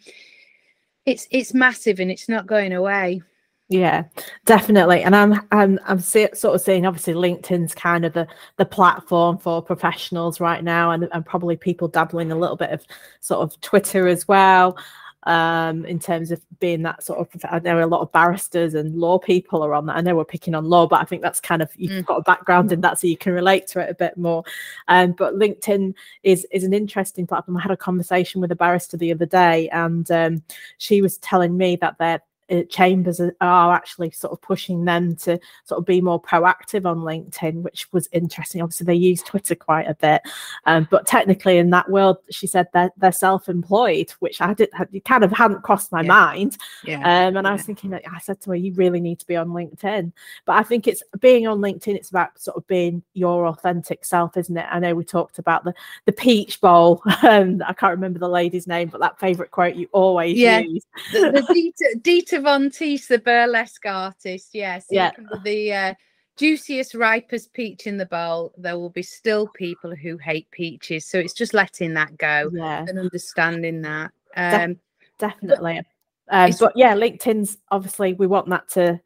it's 1.05 1.27
it's 1.31 1.55
massive 1.55 2.01
and 2.01 2.11
it's 2.11 2.29
not 2.29 2.47
going 2.47 2.73
away. 2.73 3.23
Yeah, 3.71 4.05
definitely. 4.47 5.03
And 5.03 5.15
I'm 5.15 5.47
I'm 5.53 5.79
I'm 5.87 6.01
see, 6.01 6.29
sort 6.33 6.55
of 6.55 6.63
seeing 6.63 6.87
obviously 6.87 7.13
LinkedIn's 7.13 7.75
kind 7.75 8.07
of 8.07 8.15
the 8.15 8.27
the 8.57 8.65
platform 8.65 9.37
for 9.37 9.61
professionals 9.61 10.41
right 10.41 10.65
now, 10.65 10.91
and 10.91 11.07
and 11.13 11.25
probably 11.25 11.57
people 11.57 11.87
dabbling 11.87 12.33
a 12.33 12.37
little 12.37 12.57
bit 12.57 12.71
of 12.71 12.87
sort 13.21 13.41
of 13.41 13.61
Twitter 13.61 14.09
as 14.09 14.27
well. 14.27 14.79
Um, 15.25 15.85
in 15.85 15.99
terms 15.99 16.31
of 16.31 16.41
being 16.61 16.83
that 16.85 17.03
sort 17.03 17.19
of, 17.19 17.29
I 17.51 17.59
know 17.59 17.85
a 17.85 17.87
lot 17.87 18.01
of 18.01 18.11
barristers 18.13 18.73
and 18.73 18.95
law 18.99 19.19
people 19.19 19.63
are 19.63 19.75
on 19.75 19.85
that. 19.87 19.97
I 19.97 20.01
know 20.01 20.17
we're 20.17 20.25
picking 20.25 20.55
on 20.55 20.65
law, 20.65 20.87
but 20.87 21.03
I 21.03 21.05
think 21.05 21.21
that's 21.21 21.41
kind 21.41 21.61
of 21.61 21.71
you've 21.77 21.91
mm. 21.91 22.07
got 22.07 22.21
a 22.21 22.23
background 22.23 22.73
in 22.73 22.81
that, 22.83 22.99
so 22.99 23.07
you 23.07 23.19
can 23.19 23.35
relate 23.35 23.67
to 23.69 23.81
it 23.81 23.91
a 23.91 23.95
bit 23.95 24.17
more. 24.17 24.45
Um, 24.87 25.13
but 25.13 25.35
LinkedIn 25.35 25.93
is 26.23 26.47
is 26.51 26.65
an 26.65 26.73
interesting 26.73 27.27
platform. 27.27 27.59
I 27.59 27.61
had 27.61 27.73
a 27.73 27.77
conversation 27.77 28.41
with 28.41 28.53
a 28.53 28.57
barrister 28.57 28.97
the 28.97 29.13
other 29.13 29.27
day, 29.27 29.69
and 29.69 30.11
um, 30.11 30.43
she 30.79 31.03
was 31.03 31.19
telling 31.19 31.59
me 31.59 31.77
that 31.77 31.99
they're 31.99 32.23
uh, 32.51 32.63
chambers 32.69 33.21
are 33.41 33.75
actually 33.75 34.11
sort 34.11 34.33
of 34.33 34.41
pushing 34.41 34.85
them 34.85 35.17
to 35.17 35.39
sort 35.65 35.79
of 35.79 35.87
be 35.87 36.01
more 36.01 36.21
proactive 36.21 36.87
on 36.87 36.99
LinkedIn, 36.99 37.63
which 37.63 37.91
was 37.93 38.09
interesting. 38.13 38.63
Obviously, 38.63 38.87
they 38.87 38.95
use 38.95 39.23
Twitter 39.23 39.55
quite 39.55 39.89
a 39.89 39.95
bit, 39.95 40.23
um, 40.67 40.89
but 40.91 41.07
technically 41.07 41.59
in 41.59 41.71
that 41.71 41.91
world, 41.91 42.19
she 42.31 42.47
said 42.47 42.69
they're, 42.73 42.91
they're 42.97 43.13
self-employed, 43.13 44.11
which 44.21 44.41
I 44.41 44.55
did 44.55 44.71
not 44.79 44.89
kind 45.05 45.25
of 45.25 45.33
hadn't 45.33 45.63
crossed 45.63 45.93
my 45.93 46.03
yeah. 46.03 46.09
mind. 46.09 46.59
Yeah. 46.85 47.27
Um, 47.27 47.37
and 47.37 47.47
I 47.47 47.53
was 47.53 47.63
thinking, 47.63 47.95
I 47.95 48.19
said 48.21 48.41
to 48.43 48.51
her, 48.51 48.57
you 48.57 48.73
really 48.75 49.01
need 49.01 49.19
to 49.21 49.27
be 49.27 49.37
on 49.37 49.49
LinkedIn. 49.49 50.13
But 50.45 50.57
I 50.57 50.63
think 50.63 50.87
it's 50.87 51.03
being 51.21 51.47
on 51.47 51.59
LinkedIn. 51.59 51.95
It's 51.95 52.11
about 52.11 52.39
sort 52.41 52.57
of 52.57 52.67
being 52.67 53.03
your 53.15 53.47
authentic 53.47 54.05
self, 54.05 54.37
isn't 54.37 54.57
it? 54.57 54.67
I 54.71 54.79
know 54.79 54.95
we 54.95 55.05
talked 55.05 55.39
about 55.39 55.65
the 55.65 55.75
the 56.07 56.13
Peach 56.13 56.61
Bowl. 56.61 57.03
Um, 57.29 57.63
I 57.67 57.73
can't 57.73 57.91
remember 57.91 58.21
the 58.21 58.29
lady's 58.29 58.67
name, 58.67 58.89
but 58.89 59.01
that 59.01 59.19
favorite 59.19 59.51
quote 59.51 59.75
you 59.75 59.89
always 59.93 60.39
yeah. 60.39 60.61
use. 60.61 60.87
the, 61.13 61.33
the 61.33 61.53
Dita, 61.53 61.99
Dita 62.03 62.38
Von 62.41 62.71
Teese, 62.71 63.07
the 63.09 63.19
burlesque 63.19 63.87
artist. 63.87 64.51
Yes. 64.53 64.87
Yeah. 64.91 65.13
The 65.45 65.73
uh, 65.73 65.95
juiciest, 66.37 66.95
ripest 66.95 67.53
peach 67.53 67.87
in 67.87 67.97
the 67.97 68.07
bowl, 68.07 68.53
there 68.57 68.79
will 68.79 68.91
be 68.91 69.03
still 69.03 69.49
people 69.49 69.95
who 69.95 70.17
hate 70.19 70.51
peaches. 70.51 71.07
So 71.07 71.19
it's 71.19 71.35
just 71.35 71.55
letting 71.55 71.95
that 71.95 72.17
go 72.17 72.51
yeah. 72.53 72.85
and 72.89 72.99
understanding 72.99 73.83
that. 73.83 74.13
Um, 74.37 74.75
De- 74.75 74.81
definitely. 75.19 75.83
But, 76.29 76.51
um, 76.51 76.57
but 76.61 76.73
yeah, 76.77 76.95
LinkedIn's 76.95 77.59
obviously 77.71 78.15
we 78.15 78.27
want 78.27 78.49
that 78.51 78.69
to. 78.71 79.01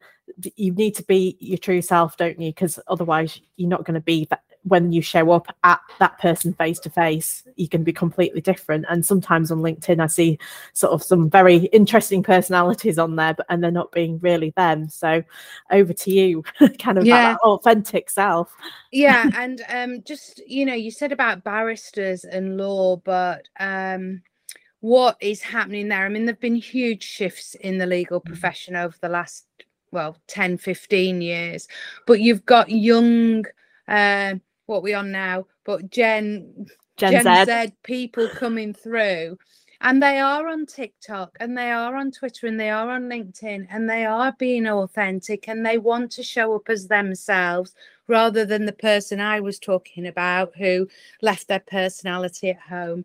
You 0.55 0.71
need 0.73 0.95
to 0.95 1.03
be 1.03 1.37
your 1.39 1.57
true 1.57 1.81
self, 1.81 2.17
don't 2.17 2.39
you? 2.39 2.49
Because 2.49 2.79
otherwise, 2.87 3.39
you're 3.57 3.69
not 3.69 3.85
going 3.85 3.95
to 3.95 4.01
be 4.01 4.25
that 4.29 4.41
when 4.63 4.93
you 4.93 5.01
show 5.01 5.31
up 5.31 5.47
at 5.63 5.79
that 5.99 6.17
person 6.19 6.53
face 6.53 6.79
to 6.79 6.89
face, 6.89 7.43
you 7.55 7.67
can 7.67 7.83
be 7.83 7.91
completely 7.91 8.41
different. 8.41 8.85
And 8.89 9.05
sometimes 9.05 9.51
on 9.51 9.59
LinkedIn, 9.59 10.01
I 10.01 10.07
see 10.07 10.39
sort 10.71 10.93
of 10.93 11.03
some 11.03 11.29
very 11.29 11.65
interesting 11.65 12.23
personalities 12.23 12.97
on 12.97 13.15
there, 13.15 13.33
but 13.33 13.45
and 13.49 13.63
they're 13.63 13.71
not 13.71 13.91
being 13.91 14.19
really 14.19 14.53
them. 14.55 14.89
So 14.89 15.23
over 15.71 15.93
to 15.93 16.11
you, 16.11 16.43
kind 16.79 16.97
of 16.97 17.05
yeah. 17.05 17.35
authentic 17.43 18.09
self. 18.09 18.55
Yeah, 18.91 19.29
and 19.35 19.61
um, 19.69 20.03
just 20.03 20.41
you 20.47 20.65
know, 20.65 20.73
you 20.75 20.91
said 20.91 21.11
about 21.11 21.43
barristers 21.43 22.23
and 22.23 22.57
law, 22.57 22.97
but 22.97 23.47
um, 23.59 24.21
what 24.79 25.17
is 25.19 25.41
happening 25.41 25.89
there? 25.89 26.05
I 26.05 26.09
mean, 26.09 26.25
there've 26.25 26.39
been 26.39 26.55
huge 26.55 27.03
shifts 27.03 27.55
in 27.55 27.77
the 27.77 27.85
legal 27.85 28.21
mm. 28.21 28.25
profession 28.25 28.75
over 28.75 28.95
the 29.01 29.09
last 29.09 29.45
well 29.91 30.17
10 30.25 30.57
15 30.57 31.21
years 31.21 31.67
but 32.07 32.19
you've 32.19 32.43
got 32.47 32.67
young 32.67 33.45
uh, 33.87 34.33
what 34.65 34.83
we 34.83 34.93
on 34.93 35.11
now, 35.11 35.45
but 35.65 35.89
Gen 35.89 36.67
Gen, 36.97 37.23
Gen 37.23 37.45
Z. 37.45 37.51
Z 37.51 37.73
people 37.83 38.27
coming 38.29 38.73
through. 38.73 39.37
And 39.81 40.01
they 40.01 40.19
are 40.19 40.47
on 40.47 40.65
TikTok 40.65 41.35
and 41.41 41.57
they 41.57 41.69
are 41.69 41.97
on 41.97 42.11
Twitter 42.11 42.47
and 42.47 42.57
they 42.57 42.69
are 42.69 42.89
on 42.89 43.09
LinkedIn 43.09 43.67
and 43.69 43.89
they 43.89 44.05
are 44.05 44.33
being 44.39 44.65
authentic 44.65 45.49
and 45.49 45.65
they 45.65 45.77
want 45.77 46.09
to 46.13 46.23
show 46.23 46.55
up 46.55 46.69
as 46.69 46.87
themselves 46.87 47.75
rather 48.07 48.45
than 48.45 48.65
the 48.65 48.71
person 48.71 49.19
I 49.19 49.41
was 49.41 49.59
talking 49.59 50.07
about 50.07 50.53
who 50.55 50.87
left 51.21 51.49
their 51.49 51.59
personality 51.59 52.51
at 52.51 52.61
home 52.61 53.03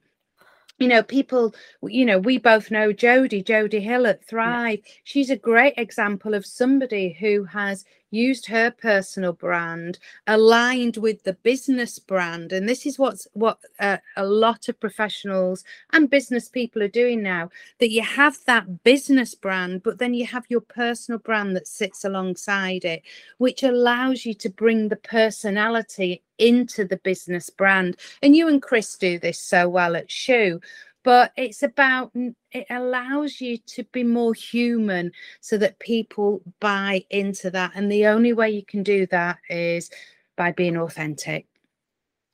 you 0.78 0.86
know, 0.86 1.02
people, 1.02 1.54
you 1.82 2.04
know, 2.04 2.18
we 2.18 2.38
both 2.38 2.70
know 2.70 2.92
Jody, 2.92 3.42
Jody 3.42 3.80
Hill 3.80 4.06
at 4.06 4.24
Thrive. 4.24 4.78
Yeah. 4.84 4.92
She's 5.02 5.30
a 5.30 5.36
great 5.36 5.74
example 5.76 6.34
of 6.34 6.46
somebody 6.46 7.16
who 7.18 7.44
has 7.44 7.84
used 8.10 8.46
her 8.46 8.70
personal 8.70 9.32
brand 9.32 9.98
aligned 10.26 10.96
with 10.96 11.22
the 11.24 11.34
business 11.34 11.98
brand 11.98 12.52
and 12.52 12.68
this 12.68 12.86
is 12.86 12.98
what's 12.98 13.26
what 13.32 13.58
uh, 13.80 13.98
a 14.16 14.24
lot 14.24 14.68
of 14.68 14.80
professionals 14.80 15.64
and 15.92 16.10
business 16.10 16.48
people 16.48 16.82
are 16.82 16.88
doing 16.88 17.22
now 17.22 17.48
that 17.80 17.90
you 17.90 18.02
have 18.02 18.36
that 18.46 18.82
business 18.82 19.34
brand 19.34 19.82
but 19.82 19.98
then 19.98 20.14
you 20.14 20.26
have 20.26 20.44
your 20.48 20.60
personal 20.60 21.18
brand 21.18 21.54
that 21.54 21.66
sits 21.66 22.04
alongside 22.04 22.84
it 22.84 23.02
which 23.38 23.62
allows 23.62 24.24
you 24.24 24.34
to 24.34 24.48
bring 24.48 24.88
the 24.88 24.96
personality 24.96 26.22
into 26.38 26.84
the 26.84 26.98
business 26.98 27.50
brand. 27.50 27.96
And 28.22 28.34
you 28.34 28.48
and 28.48 28.62
chris 28.62 28.96
do 28.96 29.18
this 29.18 29.38
so 29.38 29.68
well 29.68 29.96
at 29.96 30.10
Shoo 30.10 30.60
but 31.08 31.32
it's 31.38 31.62
about 31.62 32.12
it 32.52 32.66
allows 32.68 33.40
you 33.40 33.56
to 33.56 33.82
be 33.92 34.04
more 34.04 34.34
human 34.34 35.10
so 35.40 35.56
that 35.56 35.78
people 35.78 36.42
buy 36.60 37.02
into 37.08 37.50
that 37.50 37.72
and 37.74 37.90
the 37.90 38.06
only 38.06 38.34
way 38.34 38.50
you 38.50 38.62
can 38.62 38.82
do 38.82 39.06
that 39.06 39.38
is 39.48 39.88
by 40.36 40.52
being 40.52 40.76
authentic. 40.76 41.46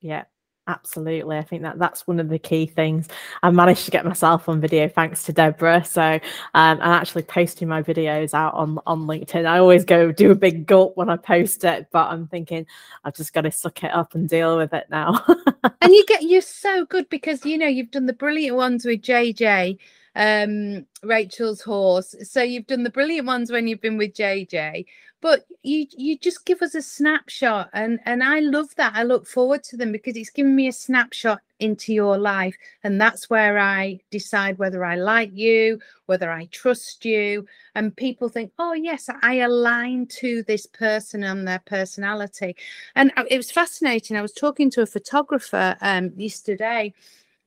Yeah 0.01 0.25
Absolutely. 0.67 1.37
I 1.37 1.43
think 1.43 1.61
that 1.63 1.79
that's 1.79 2.07
one 2.07 2.19
of 2.19 2.31
the 2.31 2.39
key 2.39 2.65
things. 2.65 3.09
I 3.43 3.51
managed 3.51 3.85
to 3.85 3.91
get 3.91 4.07
myself 4.07 4.49
on 4.49 4.63
video 4.63 4.89
thanks 4.89 5.23
to 5.25 5.33
Deborah. 5.33 5.85
So 5.85 6.03
um, 6.03 6.21
I'm 6.55 6.81
actually 6.81 7.25
posting 7.25 7.69
my 7.69 7.83
videos 7.83 8.33
out 8.33 8.55
on, 8.55 8.79
on 8.87 9.03
LinkedIn. 9.03 9.45
I 9.45 9.59
always 9.59 9.85
go 9.85 10.11
do 10.11 10.31
a 10.31 10.35
big 10.35 10.67
gulp 10.67 10.97
when 10.97 11.11
I 11.11 11.17
post 11.17 11.65
it, 11.65 11.89
but 11.93 12.11
I'm 12.11 12.27
thinking 12.29 12.67
I've 13.05 13.15
just 13.15 13.35
got 13.35 13.43
to 13.43 13.51
suck 13.51 13.85
it 13.85 13.93
up 13.93 14.15
and 14.15 14.27
deal 14.27 14.57
with 14.57 14.73
it 14.73 14.87
now. 14.91 15.23
and 15.83 15.93
you 15.93 16.05
get, 16.09 16.23
you're 16.23 16.41
so 16.41 16.87
good 16.87 17.11
because, 17.11 17.45
you 17.45 17.59
know, 17.59 17.69
you've 17.69 17.91
done 17.91 18.07
the 18.07 18.15
brilliant 18.15 18.57
ones 18.57 18.87
with 18.87 19.03
JJ 19.03 19.79
um 20.17 20.87
Rachel's 21.03 21.61
horse. 21.61 22.15
So 22.23 22.41
you've 22.41 22.69
done 22.69 22.85
the 22.85 22.91
brilliant 22.91 23.27
ones 23.27 23.51
when 23.51 23.67
you've 23.67 23.81
been 23.81 23.99
with 23.99 24.15
JJ, 24.15 24.87
but 25.25 25.47
you 25.63 25.87
you 25.97 26.19
just 26.19 26.45
give 26.45 26.61
us 26.61 26.75
a 26.75 26.83
snapshot 26.83 27.71
and 27.73 27.99
and 28.05 28.23
I 28.23 28.41
love 28.41 28.75
that. 28.77 28.93
I 28.95 29.05
look 29.05 29.27
forward 29.27 29.65
to 29.65 29.77
them 29.79 29.91
because 29.91 30.19
it's 30.19 30.29
giving 30.29 30.55
me 30.55 30.69
a 30.69 30.73
snapshot 30.73 31.41
into 31.61 31.95
your 31.95 32.19
life 32.19 32.55
and 32.83 33.01
that's 33.01 33.31
where 33.31 33.59
I 33.59 34.01
decide 34.11 34.59
whether 34.59 34.85
I 34.85 34.97
like 34.97 35.31
you, 35.33 35.81
whether 36.05 36.31
I 36.31 36.45
trust 36.53 37.07
you 37.07 37.47
and 37.75 37.97
people 37.97 38.29
think, 38.29 38.53
"Oh 38.59 38.75
yes, 38.75 39.09
I 39.23 39.37
align 39.37 40.09
to 40.21 40.43
this 40.43 40.67
person 40.67 41.25
and 41.25 41.49
their 41.49 41.63
personality." 41.65 42.55
And 42.95 43.11
uh, 43.17 43.25
it 43.31 43.39
was 43.39 43.51
fascinating. 43.51 44.19
I 44.19 44.23
was 44.23 44.35
talking 44.35 44.71
to 44.73 44.83
a 44.83 44.87
photographer 44.87 45.75
um 45.81 46.13
yesterday 46.17 46.93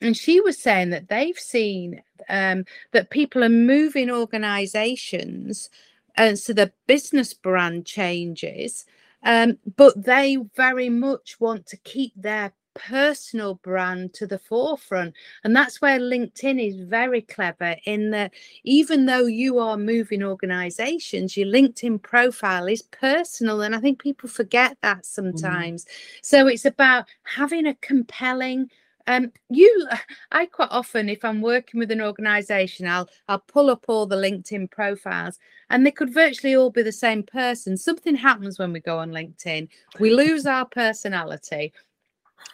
and 0.01 0.17
she 0.17 0.41
was 0.41 0.57
saying 0.57 0.89
that 0.91 1.09
they've 1.09 1.37
seen 1.39 2.01
um, 2.29 2.65
that 2.91 3.09
people 3.09 3.43
are 3.43 3.49
moving 3.49 4.11
organizations 4.11 5.69
and 6.17 6.37
so 6.37 6.53
the 6.53 6.71
business 6.87 7.33
brand 7.33 7.85
changes 7.85 8.85
um, 9.23 9.57
but 9.75 10.03
they 10.03 10.37
very 10.55 10.89
much 10.89 11.39
want 11.39 11.65
to 11.67 11.77
keep 11.77 12.13
their 12.15 12.53
personal 12.75 13.55
brand 13.55 14.13
to 14.13 14.27
the 14.27 14.37
forefront 14.37 15.13
and 15.43 15.55
that's 15.55 15.81
where 15.81 15.99
linkedin 15.99 16.63
is 16.63 16.79
very 16.87 17.21
clever 17.21 17.75
in 17.85 18.11
that 18.11 18.31
even 18.63 19.07
though 19.07 19.25
you 19.25 19.57
are 19.57 19.77
moving 19.77 20.23
organizations 20.23 21.35
your 21.35 21.47
linkedin 21.47 21.99
profile 21.99 22.67
is 22.67 22.83
personal 22.83 23.61
and 23.61 23.75
i 23.75 23.79
think 23.79 23.99
people 23.99 24.29
forget 24.29 24.77
that 24.83 24.97
mm-hmm. 24.97 25.31
sometimes 25.37 25.85
mm. 25.85 25.89
so 26.21 26.45
it's 26.45 26.65
about 26.65 27.05
having 27.23 27.65
a 27.65 27.73
compelling 27.75 28.69
um, 29.07 29.31
you, 29.49 29.87
I 30.31 30.45
quite 30.45 30.69
often, 30.69 31.07
if 31.09 31.23
I'm 31.23 31.41
working 31.41 31.79
with 31.79 31.91
an 31.91 32.01
organisation, 32.01 32.87
I'll 32.87 33.09
I'll 33.27 33.39
pull 33.39 33.69
up 33.69 33.85
all 33.87 34.05
the 34.05 34.17
LinkedIn 34.17 34.69
profiles, 34.69 35.39
and 35.69 35.85
they 35.85 35.91
could 35.91 36.13
virtually 36.13 36.55
all 36.55 36.69
be 36.69 36.81
the 36.81 36.91
same 36.91 37.23
person. 37.23 37.77
Something 37.77 38.15
happens 38.15 38.59
when 38.59 38.73
we 38.73 38.81
go 38.81 38.99
on 38.99 39.11
LinkedIn. 39.11 39.69
We 39.99 40.13
lose 40.13 40.45
our 40.45 40.65
personality, 40.65 41.73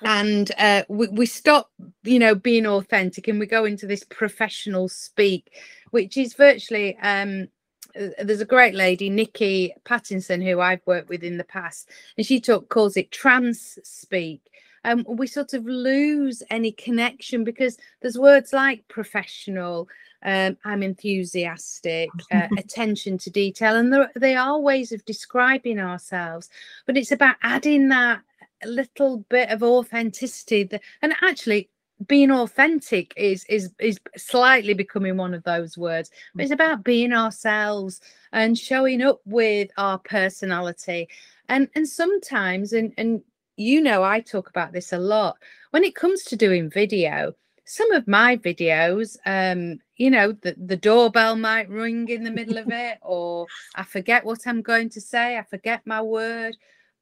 and 0.03 0.51
uh, 0.60 0.83
we, 0.89 1.07
we 1.07 1.25
stop, 1.25 1.72
you 2.03 2.19
know, 2.19 2.36
being 2.36 2.67
authentic, 2.67 3.27
and 3.27 3.39
we 3.39 3.48
go 3.48 3.65
into 3.65 3.88
this 3.88 4.03
professional 4.03 4.88
speak, 4.88 5.51
which 5.91 6.17
is 6.17 6.36
virtually. 6.36 6.98
Um, 7.00 7.48
uh, 8.00 8.24
there's 8.24 8.41
a 8.41 8.45
great 8.45 8.74
lady, 8.74 9.07
Nikki 9.07 9.72
Pattinson, 9.86 10.43
who 10.43 10.60
I've 10.60 10.81
worked 10.88 11.10
with 11.10 11.24
in 11.24 11.38
the 11.38 11.43
past, 11.43 11.89
and 12.17 12.25
she 12.25 12.39
talk, 12.41 12.69
calls 12.69 12.98
it 12.98 13.12
trans 13.12 13.77
speak 13.83 14.41
um, 14.84 15.06
we 15.08 15.28
sort 15.28 15.54
of 15.54 15.66
lose 15.66 16.44
any 16.50 16.72
connection 16.72 17.44
because 17.44 17.78
there's 18.02 18.18
words 18.18 18.54
like 18.54 18.88
professional, 18.88 19.88
um, 20.24 20.58
I'm 20.66 20.84
enthusiastic, 20.84 22.10
uh, 22.32 22.48
attention 22.58 23.18
to 23.20 23.30
detail, 23.30 23.75
and 23.75 23.94
they 24.16 24.36
are 24.36 24.60
ways 24.60 24.92
of 24.92 25.06
describing 25.06 25.80
ourselves. 25.80 26.50
But 26.86 26.98
it's 26.98 27.12
about 27.12 27.36
adding 27.44 27.90
that 27.90 28.22
little 28.66 29.18
bit 29.30 29.50
of 29.50 29.63
authenticity. 29.63 30.63
That, 30.63 30.82
and 31.02 31.13
actually, 31.22 31.70
being 32.08 32.32
authentic 32.32 33.13
is 33.16 33.46
is 33.46 33.72
is 33.80 34.00
slightly 34.18 34.74
becoming 34.74 35.17
one 35.17 35.34
of 35.34 35.43
those 35.43 35.78
words. 35.78 36.10
But 36.36 36.43
it's 36.43 36.52
about 36.52 36.84
being 36.84 37.13
ourselves 37.13 38.02
and 38.32 38.58
showing 38.58 39.02
up 39.02 39.22
with 39.26 39.69
our 39.78 40.00
personality. 40.00 41.08
And 41.50 41.69
and 41.76 41.88
sometimes, 41.88 42.74
and 42.74 42.93
and 42.98 43.22
you 43.56 43.82
know, 43.82 44.04
I 44.04 44.20
talk 44.20 44.50
about 44.50 44.74
this 44.74 44.94
a 44.94 44.98
lot. 44.98 45.38
When 45.72 45.84
it 45.84 45.96
comes 45.96 46.24
to 46.24 46.36
doing 46.36 46.70
video, 46.70 47.34
some 47.66 47.92
of 47.92 48.08
my 48.08 48.38
videos, 48.38 49.18
um, 49.26 49.80
you 49.98 50.10
know, 50.10 50.34
the, 50.34 50.56
the 50.58 50.78
doorbell 50.78 51.36
might 51.36 51.70
ring 51.70 52.10
in 52.10 52.24
the 52.24 52.32
middle 52.32 52.58
of 52.58 52.68
it, 52.70 52.98
or 53.02 53.48
I 53.76 53.84
forget 53.84 54.26
what 54.26 54.46
I'm 54.46 54.62
going 54.62 54.89
to 54.89 55.02
say, 55.02 55.38
I 55.38 55.44
forget 55.44 55.86
my 55.86 56.02
word, 56.02 56.56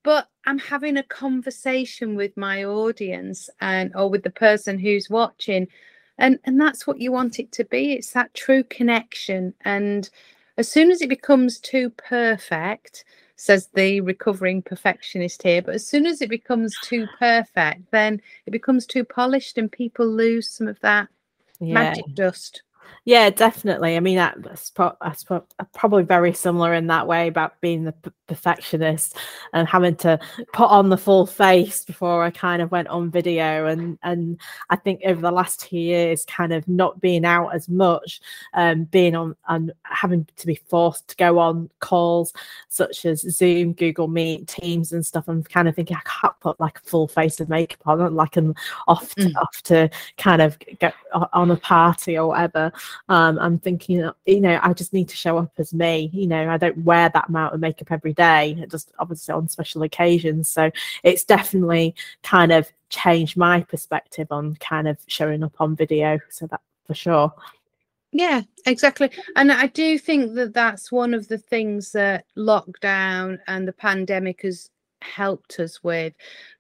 but 0.04 0.30
I'm 0.46 0.60
having 0.60 0.98
a 0.98 1.04
conversation 1.04 2.16
with 2.16 2.36
my 2.36 2.64
audience 2.64 3.50
and 3.60 3.92
or 3.96 4.10
with 4.10 4.24
the 4.24 4.32
person 4.32 4.80
who's 4.80 5.10
watching. 5.10 5.68
And 6.18 6.40
and 6.44 6.60
that's 6.60 6.86
what 6.86 7.00
you 7.00 7.12
want 7.12 7.40
it 7.40 7.52
to 7.54 7.66
be. 7.66 7.94
It's 7.94 8.12
that 8.12 8.34
true 8.34 8.64
connection. 8.64 9.54
And 9.62 10.10
as 10.58 10.70
soon 10.70 10.92
as 10.92 11.02
it 11.02 11.10
becomes 11.10 11.60
too 11.60 11.92
perfect, 11.92 13.06
says 13.42 13.70
the 13.74 14.02
recovering 14.02 14.62
perfectionist 14.62 15.42
here. 15.42 15.64
But 15.64 15.74
as 15.74 15.88
soon 15.88 16.06
as 16.06 16.22
it 16.22 16.30
becomes 16.30 16.78
too 16.84 17.08
perfect, 17.18 17.90
then 17.90 18.22
it 18.46 18.52
becomes 18.52 18.86
too 18.86 19.04
polished 19.04 19.58
and 19.58 19.72
people 19.72 20.08
lose 20.08 20.48
some 20.48 20.68
of 20.68 20.80
that 20.82 21.08
yeah. 21.60 21.74
magic 21.74 22.06
dust. 22.14 22.62
Yeah, 23.04 23.32
definitely. 23.32 23.98
I 23.98 24.00
mean, 24.00 24.18
that's, 24.18 24.70
pro- 24.70 24.96
that's 25.02 25.24
pro- 25.24 25.46
probably 25.74 26.04
very 26.04 26.34
similar 26.34 26.76
in 26.76 26.86
that 26.88 27.08
way 27.08 27.28
about 27.28 27.60
being 27.60 27.84
the 27.84 27.94
p- 27.94 28.12
perfectionist 28.28 29.18
and 29.54 29.68
having 29.68 29.96
to 29.96 30.20
put 30.54 30.70
on 30.70 30.90
the 30.90 30.98
full 31.00 31.26
face 31.26 31.84
before 31.84 32.24
I 32.24 32.30
kind 32.30 32.62
of 32.62 32.70
went 32.72 32.90
on 32.90 33.10
video. 33.10 33.66
And 33.66 33.98
and 34.04 34.40
I 34.70 34.76
think 34.76 35.02
over 35.04 35.20
the 35.20 35.32
last 35.32 35.62
two 35.62 35.80
years, 35.80 36.26
kind 36.26 36.54
of 36.54 36.68
not 36.68 37.02
being 37.02 37.26
out 37.26 37.50
as 37.56 37.68
much, 37.68 38.22
um, 38.54 38.84
being 38.84 39.16
on 39.16 39.36
and 39.48 39.74
having 39.82 40.28
to 40.36 40.46
be 40.46 40.62
forced 40.68 41.08
to 41.10 41.16
go 41.16 41.40
on 41.40 41.72
calls 41.80 42.34
such 42.70 43.04
as 43.06 43.22
Zoom, 43.22 43.74
Google 43.74 44.10
Meet, 44.10 44.48
Teams, 44.48 44.94
and 44.94 45.04
stuff. 45.04 45.28
I'm 45.28 45.42
kind 45.42 45.68
of 45.68 45.76
thinking 45.76 45.98
I 45.98 46.08
can't 46.08 46.40
put 46.40 46.60
like 46.60 46.78
a 46.78 46.82
full 46.82 47.08
face 47.08 47.40
of 47.40 47.50
makeup 47.50 47.80
on, 47.88 48.14
like 48.14 48.38
I'm 48.38 48.54
off 48.88 49.16
to, 49.16 49.22
mm. 49.24 49.36
off 49.38 49.62
to 49.64 49.90
kind 50.18 50.44
of 50.44 50.60
get 50.78 50.94
on 51.34 51.50
a 51.50 51.58
party 51.58 52.16
or 52.16 52.28
whatever 52.28 52.72
um, 53.10 53.40
I'm 53.40 53.60
thinking, 53.60 54.10
you 54.26 54.42
know, 54.42 54.60
I 54.62 54.74
just 54.74 54.94
need 54.94 55.10
to 55.10 55.16
show 55.16 55.38
up 55.38 55.52
as 55.58 55.74
me. 55.74 56.10
You 56.14 56.28
know, 56.28 56.50
I 56.50 56.58
don't 56.58 56.84
wear 56.84 57.10
that 57.10 57.30
amount 57.30 57.54
of 57.54 57.60
makeup 57.60 57.92
every 57.92 58.14
day, 58.14 58.66
just 58.70 58.92
obviously 59.00 59.34
on 59.34 59.50
special 59.50 59.84
occasions. 59.84 60.50
So 60.50 60.72
it's 61.04 61.24
definitely 61.24 61.96
kind 62.24 62.52
of 62.52 62.72
changed 62.90 63.38
my 63.38 63.62
perspective 63.62 64.28
on 64.32 64.56
kind 64.56 64.88
of 64.88 64.98
showing 65.08 65.44
up 65.44 65.60
on 65.60 65.76
video. 65.76 66.20
So 66.30 66.48
that 66.48 66.62
for 66.86 66.94
sure. 66.94 67.34
Yeah, 68.12 68.42
exactly. 68.66 69.10
And 69.38 69.52
I 69.52 69.68
do 69.68 69.98
think 69.98 70.34
that 70.36 70.54
that's 70.54 70.92
one 70.92 71.14
of 71.14 71.30
the 71.30 71.38
things 71.38 71.94
that 71.94 72.26
lockdown 72.38 73.40
and 73.48 73.66
the 73.66 73.74
pandemic 73.74 74.42
has 74.42 74.70
helped 75.04 75.60
us 75.60 75.84
with 75.84 76.14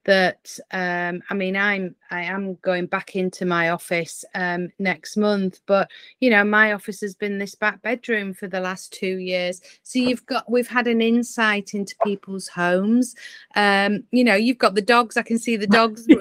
that 0.03 0.57
um 0.71 1.21
i 1.29 1.33
mean 1.35 1.55
i'm 1.55 1.95
i 2.09 2.21
am 2.21 2.55
going 2.63 2.87
back 2.87 3.15
into 3.15 3.45
my 3.45 3.69
office 3.69 4.25
um 4.33 4.67
next 4.79 5.15
month 5.15 5.59
but 5.67 5.87
you 6.19 6.29
know 6.29 6.43
my 6.43 6.73
office 6.73 7.01
has 7.01 7.13
been 7.13 7.37
this 7.37 7.53
back 7.53 7.81
bedroom 7.83 8.33
for 8.33 8.47
the 8.47 8.59
last 8.59 8.91
two 8.91 9.17
years. 9.17 9.61
So 9.83 9.99
you've 9.99 10.25
got 10.25 10.49
we've 10.49 10.67
had 10.67 10.87
an 10.87 11.01
insight 11.01 11.73
into 11.73 11.95
people's 12.03 12.47
homes. 12.47 13.15
Um 13.55 14.03
you 14.11 14.23
know 14.23 14.35
you've 14.35 14.57
got 14.57 14.75
the 14.75 14.81
dogs. 14.81 15.17
I 15.17 15.21
can 15.21 15.39
see 15.39 15.57
the 15.57 15.67
dogs 15.79 16.07
um, 16.09 16.17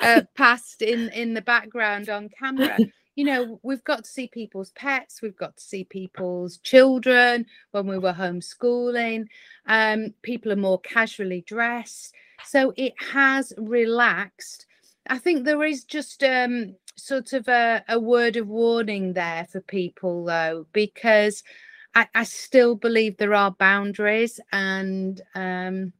uh, 0.00 0.22
passed 0.36 0.82
in 0.82 1.08
in 1.10 1.34
the 1.34 1.42
background 1.42 2.08
on 2.08 2.28
camera 2.28 2.78
you 3.18 3.24
know, 3.24 3.58
we've 3.64 3.82
got 3.82 4.04
to 4.04 4.08
see 4.08 4.28
people's 4.28 4.70
pets, 4.76 5.20
we've 5.20 5.36
got 5.36 5.56
to 5.56 5.62
see 5.64 5.82
people's 5.82 6.58
children 6.58 7.46
when 7.72 7.84
we 7.88 7.98
were 7.98 8.12
homeschooling. 8.12 9.26
Um, 9.66 10.14
people 10.22 10.52
are 10.52 10.56
more 10.56 10.78
casually 10.82 11.40
dressed. 11.40 12.14
So 12.44 12.72
it 12.76 12.94
has 13.12 13.52
relaxed. 13.58 14.66
I 15.08 15.18
think 15.18 15.44
there 15.44 15.64
is 15.64 15.82
just 15.82 16.22
um, 16.22 16.76
sort 16.94 17.32
of 17.32 17.48
a, 17.48 17.82
a 17.88 17.98
word 17.98 18.36
of 18.36 18.46
warning 18.46 19.14
there 19.14 19.48
for 19.50 19.62
people, 19.62 20.24
though, 20.24 20.68
because 20.72 21.42
I, 21.96 22.06
I 22.14 22.22
still 22.22 22.76
believe 22.76 23.16
there 23.16 23.34
are 23.34 23.50
boundaries 23.50 24.38
and 24.52 25.20
um, 25.34 25.92